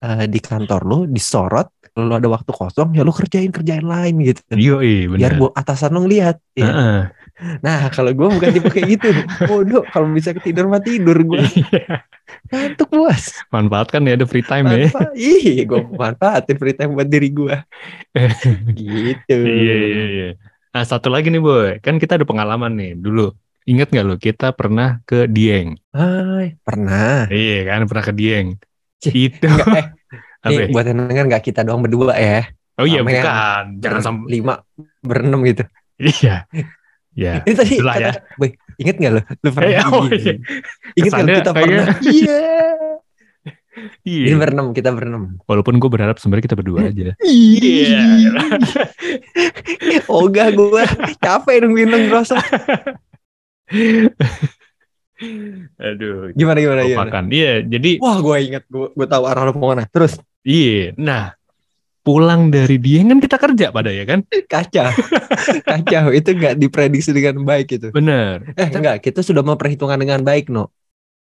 eh, 0.01 0.25
di 0.25 0.41
kantor 0.41 0.81
lu 0.83 0.99
disorot, 1.07 1.69
lu 1.97 2.13
ada 2.13 2.29
waktu 2.29 2.49
kosong 2.49 2.93
ya 2.93 3.01
lu 3.01 3.13
kerjain 3.13 3.49
kerjain 3.49 3.81
lain 3.83 4.21
gitu. 4.21 4.41
Iya, 4.53 4.77
iya, 4.81 5.05
bener. 5.07 5.21
Biar 5.21 5.33
bu 5.35 5.47
atasan 5.51 5.93
lu 5.93 6.05
ngeliat. 6.05 6.37
ya. 6.53 6.65
Heeh. 6.65 7.01
Nah 7.61 7.89
kalau 7.89 8.13
gue 8.13 8.29
bukan 8.31 8.49
tipe 8.49 8.69
kayak 8.69 8.89
gitu, 8.97 9.09
bodoh 9.45 9.85
kalau 9.87 10.09
bisa 10.09 10.33
ketidur 10.33 10.69
mah 10.69 10.81
tidur 10.81 11.17
gue 11.19 11.45
Iya. 11.45 12.01
ngantuk 12.49 12.89
bos. 12.91 13.41
Manfaatkan 13.49 14.03
ya 14.03 14.17
ada 14.17 14.25
free 14.25 14.41
time 14.43 14.67
ya. 14.67 14.89
Manfa 14.89 15.13
ih 15.13 15.61
gue 15.63 15.81
manfaatin 15.93 16.57
free 16.57 16.73
time 16.73 16.93
buat 16.93 17.05
diri 17.07 17.29
gue. 17.29 17.57
gitu. 18.73 19.37
Iya, 19.37 19.75
iya, 19.77 20.05
iya. 20.09 20.29
Nah, 20.73 20.85
satu 20.85 21.09
lagi 21.09 21.33
nih, 21.33 21.41
Boy. 21.41 21.81
Kan 21.81 21.97
kita 21.97 22.21
ada 22.21 22.29
pengalaman 22.29 22.73
nih 22.73 22.93
dulu. 22.97 23.33
Ingat 23.67 23.91
nggak 23.91 24.07
lo 24.07 24.15
kita 24.17 24.55
pernah 24.55 25.03
ke 25.03 25.27
Dieng? 25.27 25.75
Hai, 25.91 26.55
pernah. 26.63 27.27
Iya 27.27 27.67
kan, 27.67 27.81
pernah 27.85 28.05
ke 28.05 28.15
Dieng. 28.15 28.55
Cih, 28.97 29.13
Itu. 29.29 29.51
Enggak, 29.51 29.67
eh, 29.75 29.87
Apa 30.47 30.51
nih 30.53 30.59
ya? 30.63 30.67
buat 30.71 30.85
yang 30.87 30.99
denger 31.05 31.25
nggak 31.27 31.45
kita 31.45 31.61
doang 31.67 31.83
berdua 31.83 32.15
ya. 32.15 32.47
Oh 32.79 32.87
iya, 32.87 33.03
Rame 33.03 33.11
yang 33.11 33.27
bukan. 33.27 33.65
Jangan 33.83 33.99
Ber- 33.99 34.05
sampai. 34.05 34.29
lima 34.31 34.55
berenam 35.03 35.41
gitu. 35.43 35.65
Iya. 35.99 36.47
Ya. 37.11 37.33
Ini 37.43 37.55
tadi 37.55 37.75
Itulah 37.75 37.95
ya. 37.97 38.11
kata, 38.13 38.21
Boy, 38.37 38.51
inget 38.77 38.97
gak 38.97 39.13
lo? 39.13 39.21
Lu 39.43 39.49
pernah 39.51 39.71
Eh, 39.73 39.83
oh, 39.89 40.05
iya. 40.07 40.35
Ingat 40.95 41.11
gak 41.11 41.19
lo 41.19 41.29
kita 41.35 41.51
kayak- 41.51 41.57
pernah? 41.59 41.87
Iya. 42.15 42.43
Iya. 44.07 44.25
Ini 44.25 44.37
berenam, 44.39 44.67
kita 44.73 44.89
berenam. 44.89 45.37
Walaupun 45.45 45.77
gue 45.77 45.91
berharap 45.91 46.17
sebenarnya 46.17 46.45
kita 46.47 46.57
berdua 46.57 46.89
aja. 46.89 47.13
Iya. 47.19 48.01
Ogah 50.09 50.49
gue 50.49 50.83
capek 51.19 51.57
nungguin 51.61 51.85
lo 51.87 51.99
ngerosok. 51.99 52.41
Aduh. 55.81 56.37
Gimana 56.37 56.59
gimana 56.61 56.81
gimana? 56.85 57.09
Lupakan. 57.09 57.25
Iya, 57.33 57.65
jadi 57.65 57.91
Wah 58.05 58.19
gue 58.21 58.37
inget, 58.45 58.65
gue 58.69 58.93
gue 58.93 59.07
tahu 59.09 59.25
arah 59.25 59.49
mau 59.49 59.57
ke 59.57 59.67
mana. 59.73 59.85
Terus 59.89 60.21
iya. 60.45 60.93
Nah, 61.01 61.33
pulang 62.05 62.53
dari 62.53 62.77
Dieng 62.77 63.17
kan 63.17 63.19
kita 63.19 63.37
kerja 63.41 63.67
pada 63.73 63.89
ya 63.89 64.05
kan? 64.05 64.21
kacau, 64.53 64.93
kacau. 65.65 66.05
Itu 66.13 66.37
nggak 66.37 66.61
diprediksi 66.61 67.17
dengan 67.17 67.41
baik 67.43 67.81
itu. 67.81 67.89
Bener. 67.91 68.53
Eh 68.55 68.69
enggak, 68.69 69.01
kita 69.01 69.25
sudah 69.25 69.41
memperhitungkan 69.41 69.97
dengan 69.97 70.21
baik 70.21 70.53
no. 70.53 70.69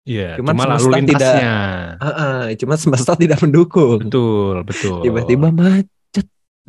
Iya, 0.09 0.41
Cuman 0.41 0.57
cuma 0.57 0.65
lalu 0.65 0.81
semesta 0.81 0.97
tidak- 0.97 1.13
lintasnya. 1.13 1.55
Heeh, 2.01 2.41
cuma 2.57 2.75
semesta 2.81 3.13
tidak 3.17 3.39
mendukung. 3.45 4.01
Betul, 4.01 4.57
betul. 4.65 5.01
Tiba-tiba 5.05 5.49
mah 5.53 5.85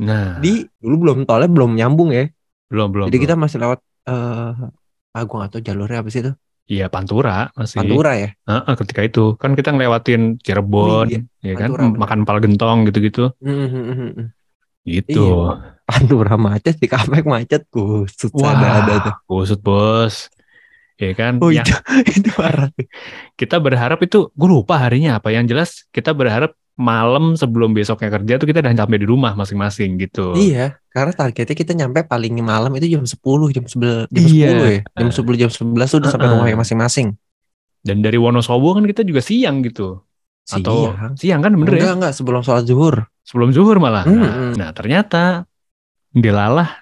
Nah, 0.01 0.41
di 0.41 0.65
dulu 0.81 0.95
belum 1.05 1.17
tolnya 1.29 1.45
belum 1.51 1.77
nyambung 1.77 2.09
ya. 2.09 2.25
belum 2.71 2.87
belum. 2.89 3.05
Jadi 3.11 3.17
belum. 3.19 3.25
kita 3.27 3.35
masih 3.37 3.57
lewat 3.61 3.79
eh 4.07 4.51
ah 5.11 5.23
gue 5.27 5.35
gak 5.35 5.51
tahu 5.51 5.61
jalurnya 5.63 5.99
apa 6.03 6.09
sih 6.09 6.21
itu. 6.23 6.31
Iya, 6.71 6.87
Pantura 6.87 7.51
masih. 7.51 7.83
Pantura 7.83 8.11
ya. 8.15 8.29
Heeh, 8.47 8.73
ketika 8.79 9.01
itu 9.03 9.23
kan 9.35 9.51
kita 9.59 9.75
ngelewatin 9.75 10.39
Cirebon, 10.39 10.87
Oh, 10.87 11.03
iya. 11.03 11.19
ya 11.43 11.53
kan? 11.59 11.69
Bener. 11.75 11.99
Makan 11.99 12.19
pal 12.23 12.39
gentong 12.39 12.87
gitu-gitu. 12.87 13.35
Hmm, 13.43 13.67
hmm, 13.67 13.83
hmm, 13.91 14.11
hmm. 14.15 14.27
Gitu. 14.87 15.19
Iya. 15.19 15.83
Pantura 15.83 16.35
macet 16.39 16.79
di 16.79 16.87
Kamek 16.87 17.27
macet 17.27 17.67
kusut 17.67 18.31
ada 18.39 18.67
ada 18.87 18.93
tuh. 19.03 19.13
Wah, 19.27 19.43
kusut 19.43 19.59
bos. 19.59 20.31
Ya 20.95 21.11
kan? 21.17 21.41
Oh 21.41 21.49
Yang 21.51 21.75
itu, 21.75 21.75
itu 22.23 22.29
parah. 22.37 22.69
kita 23.35 23.57
berharap 23.57 23.99
itu, 24.05 24.29
gue 24.31 24.47
lupa 24.47 24.77
harinya 24.79 25.17
apa. 25.19 25.33
Yang 25.33 25.45
jelas 25.51 25.69
kita 25.91 26.13
berharap 26.15 26.55
malam 26.79 27.35
sebelum 27.37 27.75
besoknya 27.75 28.09
kerja 28.09 28.33
tuh 28.39 28.47
kita 28.47 28.63
udah 28.63 28.73
sampai 28.73 28.97
di 28.97 29.07
rumah 29.07 29.35
masing-masing 29.35 29.99
gitu. 29.99 30.33
Iya, 30.33 30.79
karena 30.89 31.13
targetnya 31.13 31.55
kita 31.55 31.71
nyampe 31.75 32.07
paling 32.07 32.33
malam 32.41 32.71
itu 32.75 32.95
jam 32.97 33.03
10, 33.05 33.17
jam 33.53 33.65
11, 33.67 34.07
jam 34.09 34.23
Iya. 34.25 34.49
10 34.49 34.67
ya. 34.71 34.81
Jam 34.97 35.09
10, 35.11 35.35
jam 35.37 35.49
11 35.51 35.87
sudah 35.91 36.09
sampai 36.09 36.25
Heeh. 36.27 36.35
rumahnya 36.39 36.57
masing-masing. 36.57 37.07
Dan 37.81 38.01
dari 38.01 38.17
Wonosobo 38.17 38.77
kan 38.77 38.85
kita 38.85 39.01
juga 39.01 39.21
siang 39.21 39.61
gitu. 39.61 40.01
Atau 40.49 40.89
Siang. 40.89 41.13
siang 41.17 41.41
kan 41.45 41.53
bener 41.53 41.77
enggak, 41.77 41.85
ya? 41.85 41.95
enggak, 41.97 42.13
sebelum 42.17 42.41
sholat 42.41 42.65
zuhur. 42.65 43.05
Sebelum 43.21 43.53
zuhur 43.53 43.77
malah. 43.77 44.03
Hmm, 44.03 44.17
Nah, 44.17 44.31
hmm. 44.33 44.51
nah, 44.57 44.69
ternyata 44.73 45.21
dilalah 46.11 46.81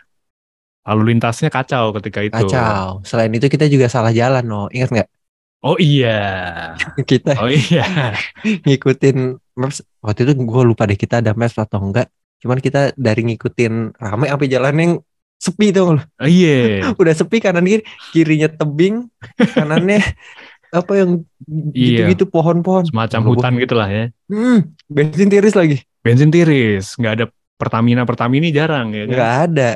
lalu 0.87 1.13
lintasnya 1.13 1.51
kacau 1.51 1.91
ketika 1.99 2.23
itu. 2.23 2.33
Kacau. 2.33 3.03
Selain 3.03 3.29
itu 3.29 3.45
kita 3.45 3.67
juga 3.67 3.91
salah 3.91 4.09
jalan, 4.15 4.41
no. 4.47 4.71
Ingat 4.71 4.89
nggak? 4.89 5.09
Oh 5.59 5.75
iya. 5.75 6.71
Kita 7.11 7.35
Oh 7.35 7.51
iya. 7.51 8.15
ngikutin 8.63 9.17
maps. 9.59 9.83
Waktu 9.99 10.23
itu 10.23 10.33
gue 10.39 10.63
lupa 10.63 10.87
deh 10.87 10.95
kita 10.95 11.19
ada 11.19 11.35
maps 11.35 11.53
atau 11.53 11.83
enggak. 11.83 12.07
Cuman 12.39 12.57
kita 12.57 12.95
dari 12.95 13.27
ngikutin 13.27 13.99
rame 13.99 14.25
sampai 14.25 14.47
jalan 14.47 14.75
yang 14.79 14.91
sepi 15.35 15.69
tuh 15.69 15.99
loh. 15.99 16.03
Oh 16.17 16.25
iya. 16.25 16.87
Udah 16.99 17.11
sepi 17.11 17.37
kanan 17.37 17.63
kiri, 17.63 17.83
kirinya 18.11 18.47
tebing, 18.47 19.11
kanannya 19.53 19.99
apa 20.79 20.91
yang 20.95 21.27
Iya. 21.75 22.05
gitu-gitu 22.05 22.29
pohon-pohon. 22.29 22.87
Semacam 22.87 23.19
Gua- 23.21 23.29
hutan 23.35 23.53
gitu 23.57 23.73
lah 23.75 23.89
ya. 23.89 24.05
Hmm, 24.29 24.71
bensin 24.87 25.27
tiris 25.27 25.57
lagi. 25.57 25.81
Bensin 25.99 26.29
tiris, 26.29 26.95
nggak 26.95 27.13
ada 27.19 27.25
Pertamina 27.59 28.07
Pertamina 28.07 28.47
jarang 28.49 28.93
ya 28.93 29.03
kan? 29.03 29.11
Nggak 29.11 29.33
ada. 29.51 29.69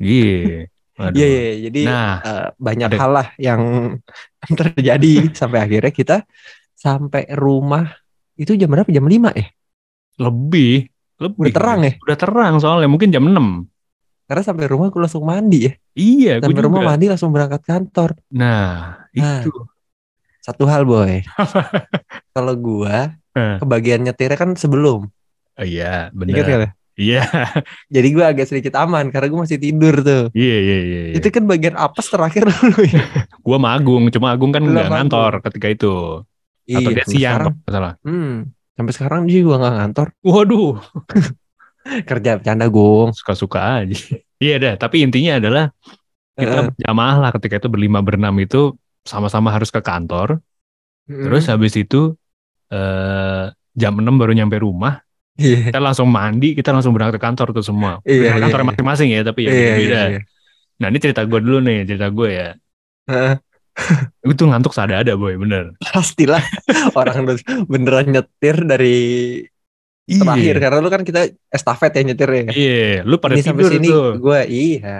Iya. 0.00 0.66
Waduh. 0.94 1.14
Iya, 1.18 1.26
iya, 1.26 1.42
iya. 1.42 1.54
jadi 1.68 1.80
Nah, 1.84 2.12
eh, 2.22 2.46
banyak 2.54 2.88
ada- 2.90 3.00
hal 3.02 3.10
lah 3.12 3.28
yang 3.36 3.60
terjadi 4.46 5.12
sampai 5.34 5.58
akhirnya 5.60 5.92
kita 5.92 6.16
sampai 6.74 7.26
rumah 7.34 7.90
itu 8.34 8.52
jam 8.54 8.68
berapa? 8.68 8.88
Jam 8.88 9.04
5 9.04 9.30
ya? 9.32 9.46
lebih, 10.14 10.86
lebih. 11.18 11.40
Udah 11.42 11.54
terang 11.54 11.80
ya? 11.82 11.92
Udah 11.98 12.16
terang 12.16 12.54
soalnya 12.58 12.86
mungkin 12.86 13.10
jam 13.10 13.26
6. 13.26 13.66
Karena 14.24 14.42
sampai 14.42 14.64
rumah 14.64 14.88
aku 14.88 15.02
langsung 15.02 15.26
mandi 15.26 15.66
ya. 15.66 15.72
Iya, 15.92 16.32
gue 16.38 16.48
Sampai 16.48 16.54
juga. 16.56 16.66
rumah 16.70 16.80
mandi 16.86 17.06
langsung 17.10 17.30
berangkat 17.30 17.62
kantor. 17.62 18.10
Nah, 18.30 19.04
Nah. 19.12 19.42
itu. 19.42 19.50
Satu 20.38 20.64
hal 20.64 20.84
boy. 20.84 21.24
Kalau 22.34 22.54
gua 22.54 23.16
Eh. 23.34 23.58
kebagian 23.58 24.06
nyetirnya 24.06 24.38
kan 24.38 24.54
sebelum. 24.54 25.10
Oh, 25.54 25.66
iya, 25.66 26.14
Ingat 26.14 26.46
benar. 26.46 26.58
lo? 26.62 26.68
Iya, 26.94 27.26
Jadi 27.94 28.08
gua 28.14 28.30
agak 28.30 28.46
sedikit 28.46 28.78
aman 28.78 29.10
karena 29.10 29.26
gua 29.26 29.42
masih 29.42 29.58
tidur 29.58 29.98
tuh. 29.98 30.30
iya, 30.30 30.56
iya, 30.56 30.78
iya. 30.80 31.00
iya. 31.10 31.14
Itu 31.18 31.26
kan 31.28 31.42
bagian 31.44 31.74
apes 31.74 32.06
terakhir 32.06 32.46
dulu 32.54 32.86
ya. 32.86 33.02
Gua 33.42 33.58
sama 33.58 33.74
Agung, 33.74 34.06
cuma 34.08 34.30
Agung 34.30 34.54
kan 34.54 34.62
nggak 34.62 34.86
ngantor 34.86 35.42
ketika 35.42 35.66
itu. 35.68 35.94
Atau 36.64 36.90
dia 36.96 37.04
sampai 37.04 37.12
siang, 37.12 37.40
salah. 37.68 37.92
hmm, 38.00 38.32
sampai 38.76 38.92
sekarang 38.96 39.20
dia 39.28 39.38
juga 39.44 39.56
nggak 39.60 39.74
ngantor. 39.78 40.06
Waduh. 40.24 40.72
Kerja 42.08 42.40
bercanda 42.40 42.66
Gung. 42.72 43.12
suka-suka 43.12 43.84
aja. 43.84 43.96
Iya 44.44 44.60
dah, 44.60 44.74
tapi 44.76 45.00
intinya 45.00 45.40
adalah 45.40 45.64
kita 46.36 46.52
Heeh. 46.52 46.66
berjamaah 46.68 47.16
lah 47.16 47.30
ketika 47.38 47.56
itu 47.64 47.68
berlima 47.72 48.04
berenam 48.04 48.34
itu 48.42 48.76
sama-sama 49.06 49.48
harus 49.48 49.72
ke 49.72 49.80
kantor. 49.80 50.42
Hmm. 51.08 51.22
Terus 51.24 51.48
habis 51.48 51.72
itu 51.80 52.12
eh 52.68 53.44
jam 53.72 53.94
6 53.96 54.14
baru 54.20 54.34
nyampe 54.36 54.60
rumah, 54.60 55.00
Iya. 55.40 55.70
kita 55.72 55.80
langsung 55.80 56.10
mandi, 56.12 56.52
kita 56.58 56.76
langsung 56.76 56.92
berangkat 56.92 57.16
ke 57.18 57.24
kantor 57.24 57.48
tuh 57.56 57.64
semua. 57.64 58.02
Iya, 58.04 58.36
Ke 58.36 58.42
kantor 58.42 58.60
iya, 58.60 58.64
iya. 58.66 58.68
masing-masing 58.74 59.08
ya, 59.14 59.20
tapi 59.24 59.40
ya 59.46 59.50
Iya, 59.54 59.72
beda. 59.78 59.80
iya, 59.80 60.02
iya. 60.12 60.20
Nah 60.82 60.86
ini 60.92 60.98
cerita 61.00 61.22
gue 61.24 61.40
dulu 61.40 61.58
nih, 61.64 61.78
cerita 61.88 62.06
gue 62.12 62.28
ya. 62.34 62.48
Heeh. 63.08 63.34
Tuh 64.38 64.46
ngantuk 64.50 64.74
ada-ada 64.74 65.14
boy, 65.18 65.34
bener. 65.38 65.74
Pastilah 65.82 66.42
orang 66.98 67.26
beneran 67.66 68.10
nyetir 68.10 68.56
dari 68.64 68.96
terakhir 70.04 70.60
karena 70.60 70.78
lu 70.84 70.90
kan 70.92 71.00
kita 71.00 71.32
estafet 71.48 71.92
ya 71.96 72.02
nyetir 72.04 72.28
ya. 72.28 72.42
Iya, 72.52 72.92
lu 73.08 73.16
pada 73.16 73.34
ini 73.34 73.42
sampai 73.42 73.62
tidur 73.64 73.72
sini 73.72 73.88
tuh. 73.88 74.10
gue 74.20 74.40
iya. 74.52 74.96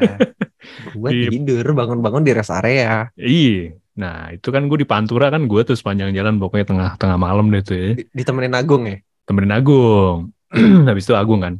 gue 1.00 1.10
tidur 1.28 1.64
bangun-bangun 1.76 2.24
di 2.24 2.32
rest 2.32 2.52
area. 2.52 3.12
Iya. 3.14 3.76
Nah 4.00 4.32
itu 4.32 4.48
kan 4.48 4.64
gue 4.66 4.78
di 4.80 4.88
Pantura 4.88 5.28
kan 5.28 5.44
gue 5.44 5.60
tuh 5.62 5.76
sepanjang 5.76 6.10
jalan 6.16 6.40
pokoknya 6.40 6.66
tengah-tengah 6.66 7.18
malam 7.20 7.52
deh 7.52 7.62
tuh 7.62 7.76
ya. 7.76 7.90
Di- 8.00 8.08
Ditemenin 8.10 8.56
Agung 8.56 8.88
ya. 8.88 8.98
temenin 9.24 9.52
Agung. 9.52 10.32
Habis 10.88 11.04
itu 11.04 11.14
Agung 11.16 11.40
kan. 11.44 11.54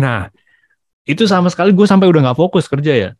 Nah, 0.00 0.32
itu 1.06 1.26
sama 1.30 1.50
sekali 1.52 1.70
gue 1.70 1.86
sampai 1.86 2.10
udah 2.10 2.30
nggak 2.30 2.38
fokus 2.38 2.66
kerja 2.66 2.92
ya. 2.94 3.10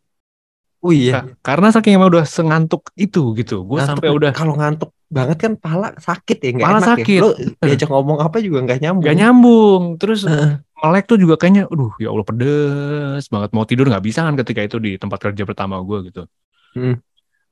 Oh 0.81 0.89
iya. 0.89 1.21
Ka- 1.21 1.53
Karena 1.53 1.69
saking 1.69 1.93
emang 1.95 2.09
udah 2.09 2.25
sengantuk 2.25 2.89
itu 2.97 3.37
gitu. 3.37 3.61
Gue 3.63 3.81
sampai 3.81 4.09
udah 4.09 4.33
kalau 4.33 4.57
ngantuk 4.57 4.91
banget 5.11 5.37
kan 5.37 5.53
pala 5.59 5.93
sakit 5.93 6.37
ya 6.39 6.49
nggak 6.57 6.67
Pala 6.67 6.79
enak 6.81 6.89
sakit. 6.97 7.19
ya. 7.19 7.21
Lu 7.21 7.29
diajak 7.61 7.89
ngomong 7.91 8.17
apa 8.17 8.37
juga 8.41 8.59
nggak 8.65 8.79
nyambung. 8.81 9.05
gak 9.05 9.17
nyambung. 9.17 9.83
Terus 10.01 10.19
Heeh. 10.25 10.57
melek 10.81 11.05
tuh 11.05 11.21
juga 11.21 11.37
kayaknya, 11.37 11.69
aduh 11.69 11.93
ya 12.01 12.09
Allah 12.09 12.25
pedes 12.25 13.23
banget. 13.29 13.49
Mau 13.53 13.65
tidur 13.65 13.85
nggak 13.85 14.01
bisa 14.01 14.25
kan 14.25 14.33
ketika 14.33 14.61
itu 14.65 14.77
di 14.81 14.97
tempat 14.97 15.21
kerja 15.21 15.43
pertama 15.45 15.77
gue 15.85 16.09
gitu. 16.09 16.25
Hmm. 16.73 16.97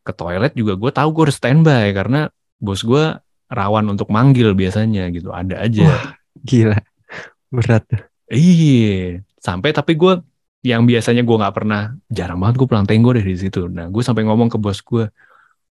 Ke 0.02 0.12
toilet 0.12 0.58
juga 0.58 0.74
gue 0.74 0.90
tahu 0.90 1.10
gue 1.14 1.24
harus 1.30 1.38
standby 1.38 1.94
karena 1.94 2.34
bos 2.58 2.82
gue 2.82 3.14
rawan 3.46 3.86
untuk 3.88 4.10
manggil 4.10 4.58
biasanya 4.58 5.06
gitu. 5.14 5.30
Ada 5.30 5.70
aja. 5.70 5.86
Wah. 5.86 6.04
Gila. 6.42 6.78
Berat. 7.54 7.86
Iya, 8.30 9.22
sampai 9.38 9.74
tapi 9.74 9.94
gue 9.94 10.22
yang 10.60 10.84
biasanya 10.84 11.24
gue 11.24 11.36
nggak 11.40 11.56
pernah, 11.56 11.96
jarang 12.12 12.40
banget 12.44 12.56
gue 12.60 12.68
pulang 12.68 12.84
tenggo 12.84 13.16
deh 13.16 13.24
di 13.24 13.36
situ. 13.40 13.72
Nah, 13.72 13.88
gue 13.88 14.04
sampai 14.04 14.28
ngomong 14.28 14.52
ke 14.52 14.58
bos 14.60 14.84
gue, 14.84 15.08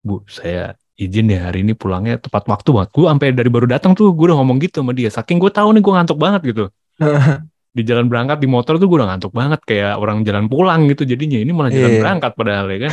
bu, 0.01 0.23
saya 0.31 0.79
izin 0.95 1.29
ya 1.29 1.51
hari 1.51 1.67
ini 1.67 1.75
pulangnya 1.75 2.17
tepat 2.17 2.47
waktu 2.47 2.71
banget. 2.71 2.91
Gue 2.95 3.07
sampai 3.11 3.29
dari 3.35 3.51
baru 3.51 3.67
datang 3.67 3.93
tuh 3.93 4.15
gue 4.15 4.27
udah 4.31 4.39
ngomong 4.39 4.63
gitu 4.63 4.81
sama 4.81 4.95
dia. 4.95 5.11
Saking 5.11 5.43
gue 5.43 5.51
tahu 5.51 5.75
nih 5.75 5.83
gue 5.83 5.93
ngantuk 5.93 6.19
banget 6.19 6.41
gitu. 6.55 6.65
Di 7.77 7.85
jalan 7.85 8.09
berangkat 8.09 8.41
di 8.41 8.49
motor 8.49 8.81
tuh 8.81 8.89
gue 8.89 9.05
udah 9.05 9.13
ngantuk 9.13 9.37
banget 9.37 9.61
kayak 9.69 10.01
orang 10.01 10.25
jalan 10.25 10.49
pulang 10.49 10.89
gitu 10.89 11.05
jadinya. 11.05 11.37
Ini 11.37 11.53
malah 11.53 11.69
jalan 11.69 11.93
Iya. 11.93 12.01
berangkat 12.01 12.33
padahal 12.33 12.67
ya 12.73 12.79
kan. 12.89 12.93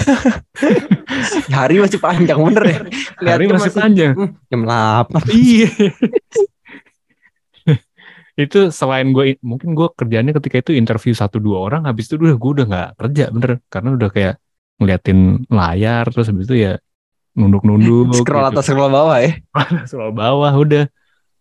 Hari 1.55 1.75
masih 1.79 1.99
panjang 2.03 2.39
bener 2.43 2.63
ya. 2.67 2.77
Hari 3.23 3.45
masih 3.47 3.71
panjang. 3.71 4.11
hmm, 4.11 4.29
jam 4.51 4.61
8. 4.67 5.23
Iya. 5.31 5.69
itu 8.33 8.73
selain 8.73 9.13
gue 9.13 9.37
mungkin 9.41 9.77
gue 9.77 9.87
kerjanya 9.93 10.33
ketika 10.33 10.57
itu 10.59 10.71
interview 10.73 11.13
satu 11.13 11.37
dua 11.37 11.69
orang 11.69 11.81
habis 11.85 12.09
itu 12.09 12.17
udah 12.17 12.33
gue 12.33 12.51
udah 12.59 12.65
nggak 12.65 12.89
kerja 12.97 13.23
bener 13.29 13.51
karena 13.69 13.89
udah 13.93 14.09
kayak 14.09 14.33
ngeliatin 14.81 15.19
layar 15.47 16.03
terus 16.09 16.27
habis 16.27 16.49
itu 16.49 16.57
ya 16.65 16.73
nunduk-nunduk 17.33 18.13
Scroll 18.17 18.45
gitu. 18.45 18.51
atas 18.53 18.65
scroll 18.65 18.89
bawah 18.89 19.17
ya. 19.21 19.31
scroll 19.89 20.13
bawah 20.13 20.53
udah 20.53 20.85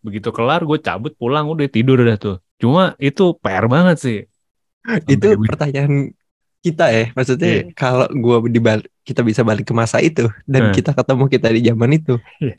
begitu 0.02 0.28
kelar 0.31 0.64
gue 0.64 0.78
cabut 0.78 1.12
pulang 1.14 1.46
udah 1.48 1.64
tidur 1.66 2.00
udah 2.00 2.16
tuh 2.16 2.37
cuma 2.59 2.92
itu 2.98 3.33
PR 3.38 3.66
banget 3.66 3.96
sih 3.98 4.18
Itu 5.07 5.38
Sampai- 5.38 5.46
pertanyaan 5.46 5.92
kita 6.59 6.87
ya. 6.90 7.05
Maksudnya 7.14 7.50
Iya. 7.50 7.62
kalau 7.74 8.07
gua 8.18 8.38
di 8.46 8.59
kita 9.02 9.22
bisa 9.22 9.42
balik 9.42 9.66
ke 9.66 9.74
masa 9.74 9.98
itu 9.98 10.26
dan 10.46 10.70
Hmm. 10.70 10.74
kita 10.74 10.90
ketemu 10.90 11.24
kita 11.26 11.48
di 11.50 11.61
zaman 11.66 11.90
itu. 11.94 12.14
Iya. 12.38 12.55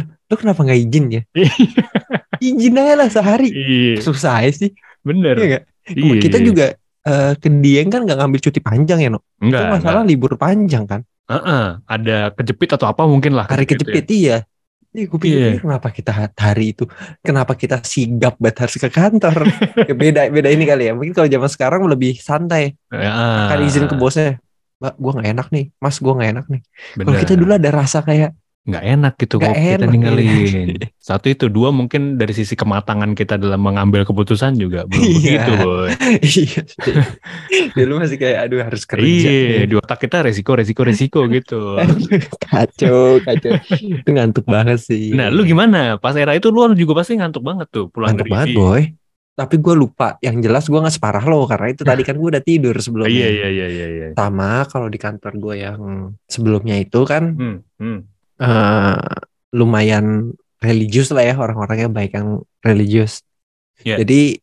Lu 0.00 0.34
kenapa 0.34 0.60
nggak 0.62 0.78
izin 0.80 1.04
ya? 1.10 1.22
izin 2.42 2.74
aja 2.74 2.94
lah 2.96 3.08
sehari. 3.08 3.48
iya 3.52 4.00
Susah 4.00 4.42
aja 4.42 4.52
sih. 4.66 4.70
bener 5.02 5.34
Iya 5.36 5.46
nggak? 5.46 5.62
Iya. 5.92 6.14
Kita 6.22 6.38
juga 6.38 6.66
eh, 7.02 7.32
ke 7.36 7.48
Dieng 7.50 7.90
kan 7.90 8.06
nggak 8.06 8.18
ngambil 8.18 8.40
cuti 8.40 8.60
panjang 8.62 8.98
ya, 9.02 9.10
no? 9.10 9.20
enggak, 9.38 9.60
itu 9.60 9.74
masalah 9.74 10.02
libur 10.02 10.32
panjang 10.38 10.86
kan. 10.86 11.00
Heeh, 11.26 11.64
ada 11.86 12.16
kejepit 12.34 12.70
atau 12.74 12.86
apa 12.86 13.06
mungkin 13.06 13.32
lah 13.34 13.46
Hari 13.46 13.64
kejepit 13.64 13.88
ya. 13.88 13.92
kejepit 14.02 14.08
iya. 14.12 14.38
Iya, 14.92 15.08
gue 15.08 15.18
pikir 15.18 15.40
Iya. 15.40 15.60
kenapa 15.64 15.88
kita 15.88 16.12
hari 16.36 16.76
itu, 16.76 16.84
kenapa 17.24 17.56
kita 17.56 17.80
sigap 17.80 18.36
banget 18.36 18.68
harus 18.68 18.76
ke 18.76 18.88
kantor. 18.92 19.48
Ya, 19.88 19.94
beda 19.96 20.20
beda 20.28 20.48
ini 20.52 20.68
kali 20.68 20.84
ya. 20.84 20.92
Mungkin 20.92 21.16
kalau 21.16 21.28
zaman 21.32 21.48
sekarang 21.48 21.80
lebih 21.88 22.20
santai. 22.20 22.76
Ya, 22.92 23.48
Kan 23.48 23.64
izin 23.64 23.88
ke 23.88 23.96
bosnya. 23.96 24.36
Mbak, 24.84 24.94
gue 25.00 25.12
nggak 25.16 25.28
enak 25.32 25.48
nih. 25.48 25.64
Mas, 25.80 25.96
gue 25.96 26.12
nggak 26.12 26.30
enak 26.36 26.46
nih. 26.52 26.60
Kalau 26.92 27.08
bener. 27.08 27.20
kita 27.24 27.32
dulu 27.40 27.50
ada 27.56 27.70
rasa 27.72 28.04
kayak 28.04 28.36
nggak 28.62 28.84
enak 28.94 29.14
gitu 29.18 29.42
Nggak 29.42 29.50
kalau 29.50 29.58
kita 29.58 29.74
enak, 29.74 29.90
ninggalin. 29.90 30.68
Satu 31.10 31.26
itu, 31.26 31.50
dua 31.50 31.74
mungkin 31.74 32.14
dari 32.14 32.30
sisi 32.30 32.54
kematangan 32.54 33.18
kita 33.18 33.34
dalam 33.34 33.58
mengambil 33.58 34.06
keputusan 34.06 34.54
juga 34.54 34.86
belum 34.86 35.02
Iya. 35.02 35.18
begitu, 35.18 35.52
boy. 35.58 35.88
iya. 36.38 36.62
Dulu 37.74 37.92
masih 37.98 38.16
kayak 38.22 38.38
aduh 38.46 38.62
harus 38.62 38.86
kerja. 38.86 39.02
Iya, 39.02 39.66
di 39.66 39.74
otak 39.74 39.98
kita 40.06 40.22
resiko, 40.22 40.54
resiko, 40.54 40.86
resiko 40.86 41.20
gitu. 41.26 41.74
kacau, 42.46 43.18
kacau. 43.26 43.58
itu 43.82 44.10
ngantuk 44.14 44.46
banget 44.46 44.78
sih. 44.78 45.10
Nah, 45.10 45.26
lu 45.26 45.42
gimana? 45.42 45.98
Pas 45.98 46.14
era 46.14 46.38
itu 46.38 46.54
lu 46.54 46.62
juga 46.78 47.02
pasti 47.02 47.18
ngantuk 47.18 47.42
banget 47.42 47.66
tuh 47.66 47.90
pulang 47.90 48.14
Ngantuk 48.14 48.30
dari 48.30 48.54
banget, 48.54 48.54
boy. 48.54 48.82
Tapi 49.32 49.58
gue 49.58 49.74
lupa. 49.74 50.20
Yang 50.22 50.36
jelas 50.46 50.64
gue 50.70 50.76
nggak 50.78 50.94
separah 51.02 51.24
lo 51.26 51.48
karena 51.50 51.72
itu 51.72 51.82
tadi 51.82 52.04
kan 52.04 52.14
gue 52.14 52.28
udah 52.36 52.44
tidur 52.44 52.76
sebelumnya. 52.78 53.10
Iya, 53.10 53.26
iya, 53.26 53.48
iya, 53.50 53.66
iya, 53.66 53.86
iya. 53.90 54.06
Sama 54.14 54.68
kalau 54.70 54.86
di 54.86 55.00
kantor 55.00 55.32
gue 55.40 55.54
yang 55.58 55.80
sebelumnya 56.28 56.76
itu 56.78 57.02
kan 57.02 57.32
Hmm, 57.34 57.58
hmm. 57.80 58.11
Eh, 58.42 58.98
lumayan 59.54 60.34
religius 60.58 61.14
lah 61.14 61.22
ya 61.22 61.34
orang-orangnya 61.38 61.86
baik 61.88 62.18
yang 62.18 62.28
religius. 62.60 63.22
Iya. 63.82 64.02
Jadi 64.02 64.38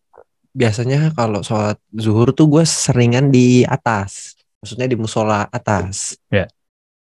biasanya 0.51 1.11
kalau 1.13 1.43
sholat 1.43 1.77
zuhur 1.91 2.31
tuh 2.31 2.47
gue 2.47 2.63
seringan 2.63 3.29
di 3.29 3.63
atas, 3.63 4.35
maksudnya 4.59 4.87
di 4.87 4.95
musola 4.95 5.47
atas. 5.47 6.15
Iya. 6.31 6.47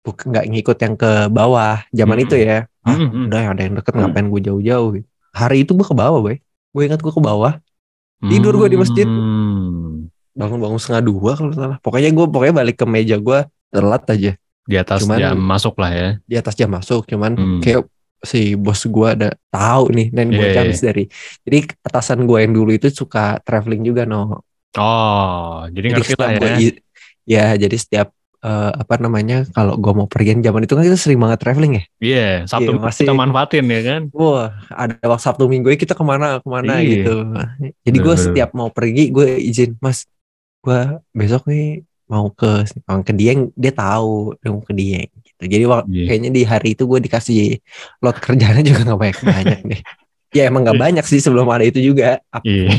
Bukan 0.06 0.30
nggak 0.30 0.46
ngikut 0.54 0.78
yang 0.82 0.96
ke 0.96 1.12
bawah 1.30 1.82
zaman 1.90 2.18
Hmm. 2.22 2.26
itu 2.26 2.36
ya. 2.38 2.70
Ah, 2.86 2.94
Hmm, 2.94 3.10
hmm. 3.10 3.26
udah 3.34 3.42
ada 3.50 3.62
yang 3.66 3.76
deket 3.78 3.94
ngapain 3.98 4.30
gue 4.30 4.42
jauh-jauh. 4.46 4.90
gitu. 5.02 5.08
Hari 5.34 5.66
itu 5.66 5.74
gue 5.74 5.86
ke 5.86 5.98
bawah, 5.98 6.22
boy. 6.22 6.38
Gue 6.70 6.82
ingat 6.86 7.02
gue 7.02 7.10
ke 7.10 7.22
bawah, 7.22 7.58
Tidur 8.26 8.58
gua 8.58 8.66
di 8.66 8.78
masjid. 8.80 9.06
Hmm. 9.06 10.10
bangun-bangun 10.36 10.76
setengah 10.76 11.04
dua 11.08 11.32
kalau 11.40 11.52
salah. 11.56 11.78
Pokoknya 11.80 12.12
gue 12.12 12.26
pokoknya 12.28 12.52
balik 12.60 12.76
ke 12.76 12.84
meja 12.84 13.16
gue 13.16 13.40
telat 13.72 14.04
aja. 14.12 14.36
Di 14.66 14.76
atas 14.76 15.06
Cuman- 15.06 15.22
jam 15.22 15.38
masuk 15.38 15.78
lah 15.78 15.92
ya. 15.92 16.08
Di 16.26 16.36
atas 16.36 16.54
jam 16.54 16.70
masuk, 16.70 17.06
cuman 17.06 17.32
Hmm. 17.34 17.62
kayak 17.62 17.86
si 18.20 18.58
bos 18.58 18.82
gue 18.82 19.08
ada 19.08 19.30
tahu 19.48 19.94
nih 19.94 20.10
dan 20.10 20.26
gue 20.28 20.42
Iya, 20.42 20.50
iya. 20.50 20.60
habis 20.60 20.82
dari 20.82 21.06
jadi 21.42 21.58
atasan 21.84 22.26
gue 22.26 22.42
yang 22.42 22.52
dulu 22.52 22.74
itu 22.74 22.90
suka 22.90 23.38
traveling 23.40 23.86
juga 23.86 24.02
no 24.04 24.42
Oh, 24.76 25.64
jadi, 25.70 25.94
jadi 25.94 26.02
ngerti 26.02 26.14
lah 26.18 26.30
ya. 26.34 26.40
gua 26.42 26.50
ya 27.24 27.46
jadi 27.56 27.78
setiap 27.78 28.08
eh, 28.42 28.72
apa 28.76 28.98
namanya 28.98 29.46
kalau 29.48 29.74
gue 29.74 29.90
mau 29.90 30.06
pergi 30.06 30.38
zaman 30.38 30.62
itu 30.64 30.74
kan 30.74 30.84
kita 30.84 30.98
sering 30.98 31.18
banget 31.18 31.38
traveling 31.40 31.74
ya 31.76 31.84
Iya, 32.00 32.28
Sabtu 32.46 32.62
Iya, 32.64 32.70
Minggu 32.74 32.86
masih- 32.86 33.06
kita 33.06 33.14
manfaatin 33.16 33.66
ya 33.68 33.82
kan. 33.84 34.02
wah 34.12 34.48
ada 34.70 34.94
waktu 35.04 35.24
Sabtu 35.24 35.44
Minggu 35.46 35.68
ya 35.68 35.78
kita 35.78 35.94
ke 35.94 36.04
mana 36.04 36.28
ke 36.38 36.48
mana 36.48 36.74
Iya. 36.78 36.90
gitu 36.96 37.16
jadi 37.84 37.98
gue 38.00 38.16
setiap 38.20 38.50
mau 38.52 38.70
pergi 38.70 39.10
gue 39.10 39.38
izin 39.40 39.78
mas 39.80 40.10
gue 40.60 40.82
besok 41.12 41.46
nih 41.46 41.86
mau 42.06 42.30
ke 42.30 42.52
mau 42.86 43.02
ke 43.02 43.12
Dieng 43.12 43.50
dia 43.54 43.70
tahu 43.70 44.38
dia 44.38 44.50
mau 44.50 44.62
ke 44.62 44.72
Dieng 44.72 45.10
gitu 45.10 45.44
jadi 45.44 45.66
Iya. 45.66 46.06
kayaknya 46.06 46.30
di 46.30 46.42
hari 46.44 46.68
itu 46.74 46.86
gue 46.86 47.00
dikasih 47.02 47.58
lot 48.00 48.18
kerjanya 48.18 48.62
juga 48.62 48.86
nggak 48.86 49.00
banyak 49.00 49.20
banyak 49.22 49.60
deh 49.66 49.82
ya 50.32 50.48
emang 50.48 50.62
nggak 50.64 50.78
banyak 50.78 51.06
sih 51.06 51.18
sebelum 51.18 51.48
ada 51.48 51.64
itu 51.64 51.82
juga 51.82 52.22
Iya. 52.42 52.70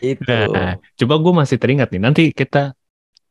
itu 0.00 0.36
Nah, 0.52 0.76
coba 0.76 1.14
gue 1.16 1.32
masih 1.34 1.56
teringat 1.56 1.88
nih. 1.88 2.02
Nanti 2.02 2.22
kita 2.28 2.76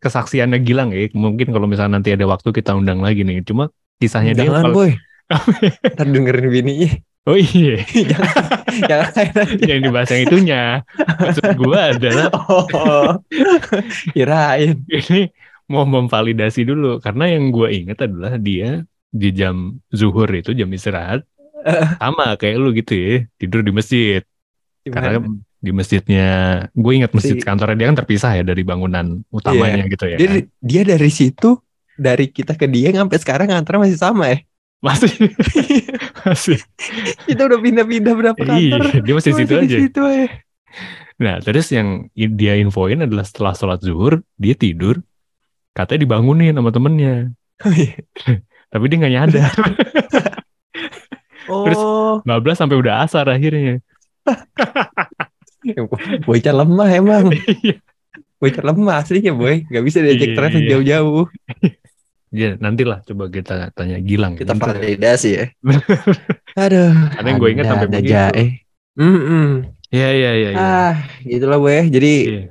kesaksiannya 0.02 0.58
Gilang 0.60 0.90
ya. 0.90 1.06
Mungkin 1.14 1.54
kalau 1.54 1.70
misalnya 1.70 2.02
nanti 2.02 2.10
ada 2.10 2.26
waktu 2.26 2.50
kita 2.50 2.74
undang 2.74 2.98
lagi 3.00 3.22
nih. 3.22 3.46
Cuma 3.46 3.70
kisahnya 4.02 4.34
dia 4.34 4.50
jangan 4.50 4.64
kalau- 4.68 4.76
boy 4.76 4.92
ntar 5.94 6.08
dengerin 6.10 6.50
bininya 6.50 6.90
Oh 7.24 7.40
iya, 7.40 7.80
jangan 8.92 9.12
jangan 9.16 9.48
yang 9.64 9.80
dibahas 9.80 10.12
yang 10.12 10.24
itunya. 10.28 10.62
Maksud 11.00 11.56
gue 11.56 11.80
adalah 11.80 12.28
oh. 12.52 13.16
Kirain. 14.12 14.84
Ini 14.92 15.32
mau 15.72 15.88
memvalidasi 15.88 16.68
dulu. 16.68 17.00
Karena 17.00 17.32
yang 17.32 17.48
gue 17.56 17.68
ingat 17.72 18.04
adalah 18.04 18.36
dia 18.36 18.84
di 19.08 19.30
jam 19.32 19.80
zuhur 19.88 20.28
itu 20.36 20.52
jam 20.52 20.68
istirahat 20.74 21.24
sama 22.04 22.36
kayak 22.36 22.60
lu 22.60 22.76
gitu 22.76 22.92
ya 22.92 23.24
tidur 23.40 23.64
di 23.64 23.72
masjid. 23.72 24.20
Karena 24.84 25.24
Gimana? 25.24 25.40
di 25.64 25.72
masjidnya 25.72 26.28
gue 26.76 26.92
ingat 26.92 27.16
masjid 27.16 27.40
Si- 27.40 27.46
kantornya 27.48 27.80
dia 27.80 27.88
kan 27.88 27.98
terpisah 28.04 28.32
ya 28.36 28.44
dari 28.44 28.68
bangunan 28.68 29.24
utamanya 29.32 29.88
gitu 29.88 30.12
ya 30.12 30.20
dia 30.20 30.28
kan? 30.28 30.44
dia 30.60 30.82
dari 30.84 31.08
situ 31.08 31.56
dari 31.96 32.28
kita 32.28 32.60
ke 32.60 32.68
dia 32.68 32.92
sampai 32.92 33.16
sekarang 33.16 33.48
antar 33.48 33.80
masih 33.80 33.96
sama 33.96 34.28
ya 34.28 34.44
masih 34.84 35.32
masih 36.28 36.60
kita 37.24 37.48
udah 37.48 37.60
pindah-pindah 37.64 38.14
berapa 38.14 38.42
iya 38.60 38.76
kantor 38.76 39.00
dia 39.00 39.14
masih 39.16 39.32
di 39.32 39.38
situ 39.40 39.54
Masih 39.56 39.64
di 39.64 39.68
aja 39.72 39.78
situ 39.80 40.02
aja. 40.04 40.28
Nah, 41.14 41.38
terus 41.40 41.70
yang 41.70 42.10
dia 42.12 42.58
infoin 42.58 43.06
adalah 43.06 43.22
setelah 43.22 43.54
sholat 43.54 43.80
zuhur, 43.86 44.26
dia 44.34 44.58
tidur, 44.58 44.98
katanya 45.72 46.10
dibangunin 46.10 46.58
sama 46.58 46.74
temennya. 46.74 47.30
Tapi 48.74 48.84
dia 48.90 48.98
nggak 48.98 49.14
nyadar. 49.14 49.54
Terus- 51.46 51.86
oh, 51.86 52.18
Bablas 52.26 52.58
sampai 52.58 52.82
udah 52.82 53.06
asar 53.06 53.30
akhirnya. 53.30 53.78
bocah 56.28 56.54
lemah 56.66 56.90
emang. 56.92 57.26
Iya. 57.62 57.78
Bocah 58.42 58.64
lemah 58.66 59.06
aslinya 59.06 59.38
boy. 59.38 59.70
Gak 59.70 59.86
bisa 59.86 60.02
diajak 60.02 60.34
Iya, 60.34 60.50
iya. 60.50 60.70
jauh-jauh. 60.76 61.30
Ya, 62.34 62.58
nantilah 62.58 63.06
coba 63.06 63.30
kita 63.30 63.70
tanya 63.72 64.02
Gilang. 64.02 64.34
Kita 64.34 64.58
Bentar. 64.58 64.74
validasi 64.74 65.30
ya. 65.32 65.46
Aduh. 66.58 66.92
Ada 67.14 67.28
yang 67.30 67.38
gue 67.38 67.50
ingat 67.54 67.66
sampai 67.70 67.88
begitu. 67.88 68.10
jae. 68.10 68.46
Mm-mm. 68.94 69.70
Iya, 69.88 70.10
iya, 70.12 70.32
iya. 70.34 70.50
iya. 70.50 70.58
Ah, 70.58 70.94
gitulah 71.22 71.62
boy. 71.62 71.86
Jadi 71.88 72.14
Iya. 72.26 72.44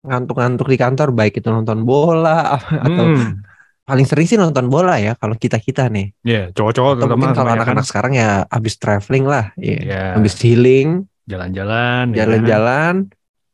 ngantuk-ngantuk 0.00 0.66
di 0.66 0.76
kantor 0.76 1.08
baik 1.10 1.38
itu 1.38 1.48
nonton 1.48 1.82
bola 1.82 2.58
atau 2.86 3.04
Hmm. 3.08 3.42
paling 3.82 4.04
sering 4.04 4.26
sih 4.26 4.36
nonton 4.36 4.66
bola 4.66 4.98
ya 4.98 5.14
kalau 5.14 5.32
kita-kita 5.32 5.86
nih. 5.86 6.10
Iya, 6.20 6.42
cowok-cowok 6.50 6.90
Atau 6.92 7.00
terutama 7.00 7.18
mungkin 7.24 7.38
kalau 7.38 7.50
anak-anak 7.54 7.84
sekarang 7.86 8.12
ya 8.14 8.42
abis 8.44 8.74
traveling 8.76 9.24
lah, 9.24 9.54
ya. 9.54 9.78
Iya. 9.80 10.02
Abis 10.18 10.34
healing, 10.42 11.06
jalan-jalan, 11.24 12.10
ya 12.10 12.14
kan? 12.14 12.18
jalan-jalan, 12.20 12.94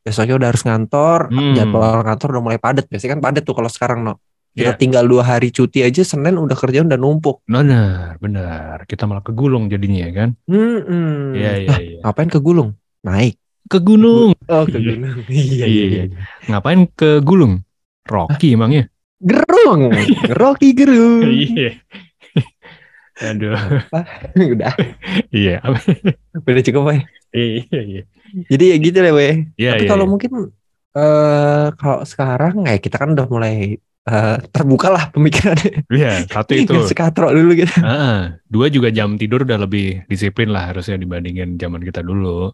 besoknya 0.01 0.35
udah 0.35 0.49
harus 0.49 0.65
ngantor, 0.65 1.29
Hmm. 1.31 1.55
jadwal 1.55 2.03
kantor 2.03 2.29
udah 2.35 2.43
mulai 2.43 2.59
padat. 2.59 2.85
Biasanya 2.89 3.15
kan 3.15 3.23
padat 3.23 3.43
tuh 3.45 3.55
kalau 3.55 3.69
sekarang 3.69 4.01
no. 4.03 4.17
Kita 4.55 4.71
Iya. 4.71 4.79
tinggal 4.79 5.05
dua 5.05 5.27
hari 5.27 5.51
cuti 5.51 5.83
aja, 5.83 6.07
Senin 6.07 6.39
udah 6.39 6.55
kerjaan 6.55 6.87
udah 6.87 6.95
numpuk. 6.95 7.43
Benar, 7.43 8.23
benar. 8.23 8.87
Kita 8.87 9.03
malah 9.03 9.19
kegulung 9.19 9.67
jadinya 9.67 10.07
ya 10.07 10.11
kan? 10.15 10.29
Iya, 10.47 11.51
iya, 11.59 11.75
iya. 11.83 11.99
Ngapain 12.01 12.31
ke 12.31 12.39
gulung? 12.39 12.79
Naik. 13.03 13.35
Ke 13.67 13.83
gunung. 13.83 14.31
Oh 14.47 14.63
ke 14.63 14.79
Iya. 14.79 14.95
gunung. 14.95 15.19
iya, 15.35 15.43
Iya, 15.43 15.67
iya, 15.67 15.85
iya. 15.91 16.03
Ngapain 16.47 16.87
ke 16.87 17.19
gulung? 17.21 17.67
Rocky 18.07 18.55
emangnya? 18.55 18.87
Gerung, 19.19 19.91
Rocky 20.41 20.71
gerung. 20.71 21.27
Iya. 21.27 21.75
Aduh. 23.27 23.59
udah, 24.35 24.73
Iya. 25.31 25.63
udah 26.39 26.63
cukup 26.63 26.83
boy. 26.85 26.99
Iya, 27.35 27.63
iya. 27.83 28.03
Jadi 28.47 28.65
ya 28.71 28.77
gitu 28.79 28.99
lah 29.03 29.11
boy. 29.11 29.51
Iya, 29.55 29.71
Tapi 29.75 29.83
iya, 29.83 29.91
kalau 29.91 30.05
iya. 30.07 30.11
mungkin 30.11 30.31
eh 30.95 31.67
kalau 31.75 32.07
sekarang 32.07 32.71
ya 32.71 32.79
kita 32.79 33.03
kan 33.03 33.19
udah 33.19 33.27
mulai 33.27 33.83
eh, 34.09 34.37
terbuka 34.53 34.89
lah 34.93 35.05
pemikirannya. 35.11 35.89
Iya, 35.89 36.13
satu 36.35 36.53
itu. 36.53 36.75
Sekatrok 36.85 37.33
dulu 37.33 37.53
gitu. 37.57 37.75
Ah, 37.81 38.37
dua 38.47 38.69
juga 38.69 38.89
jam 38.93 39.17
tidur 39.17 39.45
udah 39.49 39.59
lebih 39.65 40.05
disiplin 40.09 40.53
lah 40.53 40.73
harusnya 40.73 41.01
dibandingin 41.01 41.57
zaman 41.57 41.81
kita 41.81 42.05
dulu. 42.05 42.53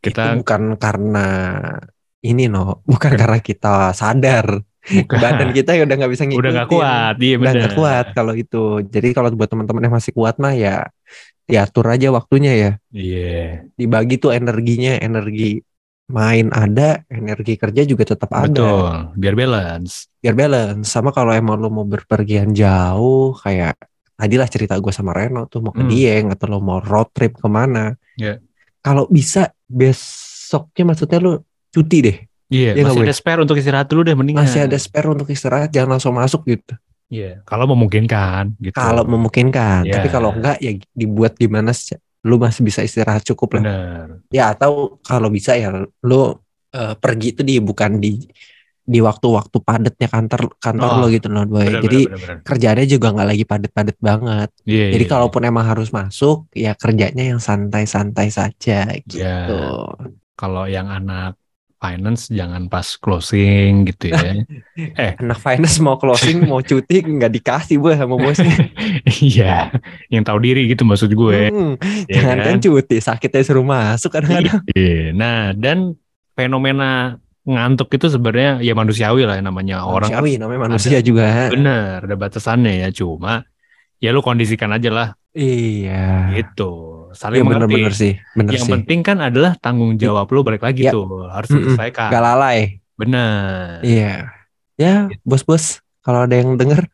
Kita 0.00 0.34
Itu 0.34 0.38
bukan 0.42 0.62
karena 0.78 1.26
ini 2.22 2.50
no, 2.50 2.82
bukan 2.86 3.12
karena 3.14 3.38
kita 3.38 3.94
sadar 3.94 4.62
bukan 4.86 5.18
badan 5.18 5.50
kita 5.50 5.74
ya 5.74 5.82
udah 5.82 5.96
nggak 5.98 6.12
bisa 6.14 6.24
ngikutin. 6.30 6.42
udah 6.42 6.52
nggak 6.54 6.70
kuat, 6.70 7.14
iya 7.18 7.34
Udah 7.38 7.52
nggak 7.58 7.74
kuat 7.74 8.06
kalau 8.14 8.32
itu. 8.38 8.64
Jadi 8.86 9.08
kalau 9.10 9.28
buat 9.34 9.50
teman-teman 9.50 9.82
yang 9.86 9.94
masih 9.98 10.12
kuat 10.14 10.38
mah 10.38 10.54
ya 10.54 10.86
diatur 11.46 11.86
aja 11.90 12.10
waktunya 12.10 12.52
ya. 12.54 12.70
Iya, 12.90 13.66
Dibagi 13.78 14.18
tuh 14.18 14.34
energinya, 14.34 14.98
energi 14.98 15.62
main 16.08 16.46
ada, 16.48 17.02
energi 17.06 17.54
kerja 17.54 17.82
juga 17.82 18.06
tetap 18.06 18.30
ada. 18.30 18.46
betul. 18.46 18.90
Biar 19.14 19.34
balance. 19.34 20.06
biar 20.16 20.34
balance 20.34 20.86
sama 20.86 21.10
kalau 21.10 21.30
emang 21.30 21.56
lo 21.56 21.68
mau 21.68 21.82
berpergian 21.84 22.50
jauh 22.50 23.34
kayak 23.36 23.74
tadi 24.12 24.34
lah 24.34 24.46
cerita 24.46 24.74
gue 24.74 24.90
sama 24.90 25.10
Reno 25.10 25.44
tuh 25.44 25.60
mau 25.60 25.70
ke 25.70 25.80
Hmm. 25.80 25.88
Dieng 25.88 26.26
atau 26.28 26.46
lo 26.48 26.58
mau 26.58 26.78
road 26.78 27.10
trip 27.10 27.34
ke 27.34 27.46
mana 27.46 27.94
Ya. 28.14 28.38
kalau 28.80 29.06
bisa 29.06 29.50
besoknya 29.66 30.84
maksudnya 30.88 31.18
lo 31.18 31.32
cuti 31.68 31.98
deh 32.00 32.18
Iya, 32.46 32.72
Iya 32.72 32.80
nggak, 32.80 32.86
masih 32.88 33.02
ada 33.02 33.14
spare 33.16 33.40
untuk 33.40 33.56
istirahat 33.56 33.86
dulu 33.86 34.00
deh 34.02 34.14
mendingan. 34.14 34.40
masih 34.40 34.60
ada 34.62 34.74
spare 34.76 35.08
untuk 35.08 35.26
istirahat 35.26 35.68
jangan 35.68 35.90
langsung 35.92 36.14
masuk 36.14 36.42
gitu 36.44 36.74
Iya, 37.06 37.42
kalau 37.42 37.66
memungkinkan 37.68 38.54
gitu. 38.56 38.72
kalau 38.72 39.02
memungkinkan 39.04 39.82
Ya. 39.84 39.94
tapi 39.96 40.08
kalau 40.08 40.30
enggak 40.32 40.58
ya 40.58 40.74
dibuat 40.90 41.34
gimana 41.34 41.70
lo 42.26 42.36
masih 42.42 42.62
bisa 42.66 42.80
istirahat 42.82 43.22
cukup 43.22 43.48
lah 43.56 43.62
benar. 43.62 44.06
ya 44.34 44.44
atau 44.52 44.98
kalau 45.06 45.28
bisa 45.30 45.54
ya 45.54 45.70
lo 46.02 46.42
eh, 46.74 46.94
pergi 46.98 47.26
itu 47.38 47.42
di 47.46 47.54
bukan 47.62 48.02
di 48.02 48.26
di 48.86 49.02
waktu-waktu 49.02 49.58
padatnya 49.66 50.06
kantor 50.06 50.42
kantor 50.62 50.90
Oh, 50.94 50.98
lo 51.02 51.06
gitu 51.10 51.26
loh 51.26 51.42
boy 51.42 51.66
Benar, 51.66 51.82
jadi 51.82 52.00
benar, 52.06 52.18
benar. 52.22 52.38
kerjaannya 52.46 52.86
juga 52.86 53.06
nggak 53.14 53.28
lagi 53.34 53.44
padat-padat 53.50 53.96
banget 53.98 54.48
Iya, 54.62 54.84
Jadi 54.94 55.04
iya, 55.06 55.10
kalaupun 55.10 55.42
emang 55.42 55.66
harus 55.66 55.88
masuk, 55.90 56.46
ya 56.54 56.72
kerjanya 56.78 57.34
yang 57.34 57.40
santai-santai 57.42 58.30
saja 58.30 58.86
gitu. 59.02 59.18
Ya. 59.18 59.50
kalau 60.38 60.64
yang 60.70 60.86
anak 60.86 61.34
finance 61.76 62.32
jangan 62.32 62.66
pas 62.66 62.84
closing 62.96 63.84
gitu 63.84 64.08
ya. 64.10 64.42
Anak 65.20 65.38
finance 65.38 65.76
mau 65.78 66.00
closing, 66.00 66.48
mau 66.48 66.60
cuti 66.60 67.04
nggak 67.04 67.32
dikasih 67.32 67.76
gue 67.76 67.92
sama 67.94 68.16
bosnya. 68.16 68.56
Iya, 69.06 69.70
yang 70.08 70.24
tahu 70.24 70.38
diri 70.42 70.66
gitu 70.66 70.82
maksud 70.82 71.12
gue. 71.12 71.52
Hmm, 71.52 71.74
ya 72.08 72.20
jangan 72.22 72.38
kan 72.40 72.56
kan? 72.56 72.64
cuti, 72.64 72.96
sakitnya 72.98 73.42
suruh 73.44 73.62
masuk 73.62 74.10
kadang-kadang. 74.10 74.60
Iya. 74.72 75.12
Nah, 75.12 75.52
dan 75.54 75.94
fenomena 76.32 77.16
ngantuk 77.46 77.94
itu 77.94 78.10
sebenarnya 78.10 78.58
ya 78.58 78.74
manusiawi 78.74 79.22
lah 79.22 79.38
yang 79.38 79.46
namanya 79.46 79.86
orang 79.86 80.10
kan 80.10 80.18
Manusiawi 80.18 80.42
namanya 80.42 80.60
manusia 80.66 80.98
juga. 80.98 81.46
bener 81.54 82.02
ada 82.02 82.16
batasannya 82.18 82.82
ya 82.82 82.88
cuma 82.90 83.46
ya 84.02 84.10
lu 84.10 84.18
kondisikan 84.18 84.74
aja 84.74 84.90
lah 84.90 85.08
Iya. 85.30 86.34
gitu 86.34 86.95
saling 87.16 87.40
Iya 87.40 87.44
mengerti 87.44 87.64
bener-bener 87.66 87.92
sih, 87.92 88.12
bener 88.32 88.52
yang 88.54 88.64
sih. 88.64 88.72
penting 88.76 89.00
kan 89.00 89.18
adalah 89.18 89.56
tanggung 89.56 89.96
jawab 89.96 90.28
lu 90.28 90.40
balik 90.40 90.60
lagi 90.60 90.84
Iya. 90.84 90.92
tuh 90.92 91.26
harus 91.26 91.48
Mm-mm. 91.48 91.72
diselesaikan 91.72 92.08
Gak 92.08 92.22
lalai. 92.22 92.58
bener 92.94 93.80
Iya. 93.80 94.12
Ya, 94.76 95.08
bos-bos, 95.22 95.80
kalau 96.00 96.22
ada 96.22 96.36
yang 96.36 96.54
denger, 96.54 96.84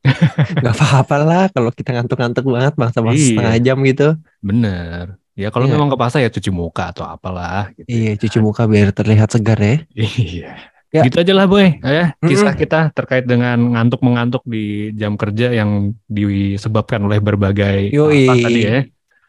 nggak 0.56 0.74
apa-apa 0.74 1.16
lah 1.20 1.44
kalau 1.50 1.68
kita 1.68 1.92
ngantuk-ngantuk 1.92 2.44
banget 2.44 2.72
bangsa 2.74 2.98
bangsa 3.00 3.20
Iya. 3.20 3.28
setengah 3.30 3.54
jam 3.60 3.78
gitu. 3.82 4.08
bener 4.40 5.04
ya 5.34 5.48
kalau 5.50 5.66
Iya. 5.66 5.74
memang 5.76 5.88
kepaksa 5.90 6.16
ya 6.18 6.30
cuci 6.30 6.48
muka 6.48 6.90
atau 6.90 7.04
apalah 7.04 7.68
gitu 7.74 7.86
Iya, 7.86 8.12
cuci 8.16 8.38
muka 8.38 8.64
biar 8.64 8.88
terlihat 8.90 9.28
segar 9.28 9.58
ya. 9.58 9.76
Iya. 9.92 10.50
Ya. 10.88 11.02
Gitu 11.02 11.18
aja 11.18 11.32
lah 11.34 11.44
boy 11.44 11.76
ya 11.76 12.14
kisah 12.16 12.54
Mm-mm. 12.54 12.62
kita 12.62 12.80
terkait 12.94 13.26
dengan 13.26 13.58
ngantuk 13.58 14.00
mengantuk 14.00 14.40
di 14.46 14.94
jam 14.94 15.18
kerja 15.18 15.52
yang 15.52 15.92
disebabkan 16.08 17.04
oleh 17.04 17.18
berbagai 17.18 17.90
Yoi. 17.90 18.24
alasan 18.24 18.46
tadi 18.46 18.60
ya. 18.62 18.78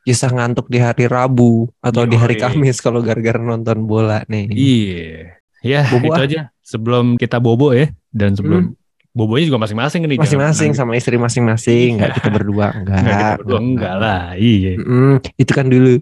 Kisah 0.07 0.31
ngantuk 0.31 0.71
di 0.71 0.79
hari 0.79 1.03
Rabu 1.11 1.67
atau 1.83 2.07
di 2.07 2.15
hari. 2.15 2.39
Kamis 2.39 2.79
kalau 2.79 3.03
gara-gara 3.03 3.35
nonton 3.35 3.83
bola 3.83 4.23
nih. 4.31 4.47
Iya. 4.55 5.35
Ya 5.65 5.81
Bobo 5.91 6.15
itu 6.15 6.21
ah. 6.21 6.27
aja 6.29 6.41
sebelum 6.63 7.19
kita 7.19 7.43
bobo 7.43 7.73
ya 7.75 7.91
dan 8.13 8.37
sebelum 8.37 8.77
bobonya 9.11 9.49
juga 9.49 9.59
masing-masing 9.59 10.05
nih. 10.05 10.21
Masing-masing 10.21 10.71
sama 10.77 10.93
istri 10.93 11.17
masing-masing, 11.17 11.97
nggak 11.97 12.21
kita 12.21 12.29
berdua, 12.29 12.71
enggak. 12.77 13.01
Enggak 13.01 13.17
kita 13.17 13.37
berdua 13.41 13.59
enggak 13.59 13.95
lah. 13.97 14.23
Iya. 14.37 14.71
Mm, 14.79 15.15
itu 15.35 15.51
kan 15.51 15.67
dulu. 15.67 15.93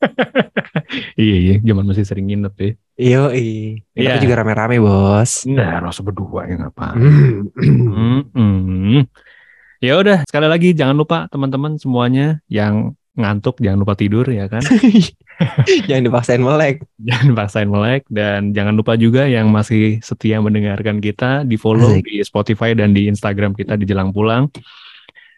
Iya 1.14 1.36
iya 1.36 1.54
zaman 1.60 1.84
masih 1.86 2.08
sering 2.08 2.26
nginep 2.26 2.54
ya. 2.56 2.70
Iya. 2.98 3.22
Iya. 3.36 3.70
Kita 3.94 4.16
juga 4.24 4.34
rame-rame, 4.42 4.80
Bos. 4.80 5.44
Nah, 5.46 5.78
rasa 5.78 6.00
berdua 6.02 6.48
ya? 6.48 6.56
Mm. 6.56 8.24
Hmm. 8.32 9.00
Ya 9.78 10.00
udah, 10.00 10.24
sekali 10.24 10.48
lagi 10.48 10.72
jangan 10.72 10.96
lupa 10.96 11.28
teman-teman 11.28 11.76
semuanya 11.78 12.40
yang 12.48 12.96
ngantuk 13.18 13.58
jangan 13.58 13.78
lupa 13.82 13.94
tidur 13.98 14.26
ya 14.30 14.46
kan. 14.46 14.62
Jangan 15.88 16.04
dipaksain 16.04 16.42
melek. 16.44 16.84
jangan 17.08 17.32
paksain 17.32 17.64
melek 17.64 18.04
dan 18.12 18.52
jangan 18.52 18.76
lupa 18.76 18.92
juga 18.92 19.24
yang 19.24 19.48
masih 19.48 19.96
setia 20.04 20.36
mendengarkan 20.36 21.00
kita 21.00 21.48
di 21.48 21.56
follow 21.56 21.96
Asik. 21.96 22.04
di 22.04 22.20
Spotify 22.20 22.76
dan 22.76 22.92
di 22.92 23.08
Instagram 23.08 23.56
kita 23.56 23.80
di 23.80 23.88
Jelang 23.88 24.12
Pulang. 24.12 24.52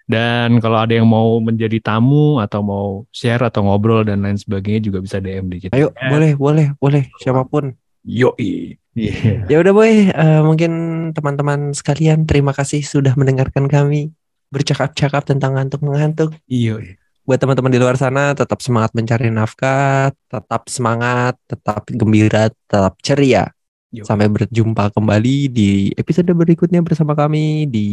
Dan 0.03 0.59
kalau 0.59 0.83
ada 0.83 0.91
yang 0.91 1.07
mau 1.07 1.39
menjadi 1.39 1.79
tamu 1.79 2.43
atau 2.43 2.61
mau 2.67 2.87
share 3.15 3.47
atau 3.47 3.63
ngobrol 3.63 4.03
dan 4.03 4.27
lain 4.27 4.35
sebagainya 4.35 4.91
juga 4.91 4.99
bisa 4.99 5.23
DM 5.23 5.47
di 5.47 5.59
kita. 5.63 5.73
Ayo, 5.79 5.95
Ya. 5.95 6.11
boleh, 6.11 6.33
boleh, 6.35 6.67
boleh, 6.83 7.03
siapa 7.23 7.47
pun. 7.47 7.71
Yoi. 8.03 8.75
Iya. 8.99 9.47
Ya 9.49 9.57
udah, 9.63 9.73
Boy. 9.73 10.11
Eh, 10.11 10.41
mungkin 10.43 10.73
teman-teman 11.15 11.71
sekalian 11.73 12.27
terima 12.27 12.51
kasih 12.53 12.83
sudah 12.83 13.15
mendengarkan 13.15 13.71
kami 13.71 14.11
bercakap-cakap 14.51 15.25
tentang 15.25 15.55
ngantuk-mengantuk. 15.57 16.35
Yoi. 16.51 16.99
Buat 17.23 17.39
teman-teman 17.39 17.71
di 17.71 17.79
luar 17.79 17.95
sana 17.95 18.35
tetap 18.35 18.59
semangat 18.59 18.91
mencari 18.99 19.31
nafkah, 19.31 20.11
tetap 20.27 20.67
semangat, 20.67 21.39
tetap 21.47 21.87
gembira, 21.87 22.51
tetap 22.51 22.99
ceria. 22.99 23.51
Yuk. 23.93 24.09
Sampai 24.09 24.27
berjumpa 24.33 24.89
kembali 24.97 25.53
di 25.53 25.93
episode 25.93 26.33
berikutnya 26.33 26.81
bersama 26.81 27.13
kami 27.13 27.69
di 27.69 27.87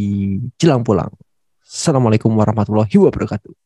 Jelang 0.56 0.80
Pulang. 0.80 1.12
Assalamualaikum 1.60 2.32
warahmatullahi 2.32 2.96
wabarakatuh. 2.96 3.60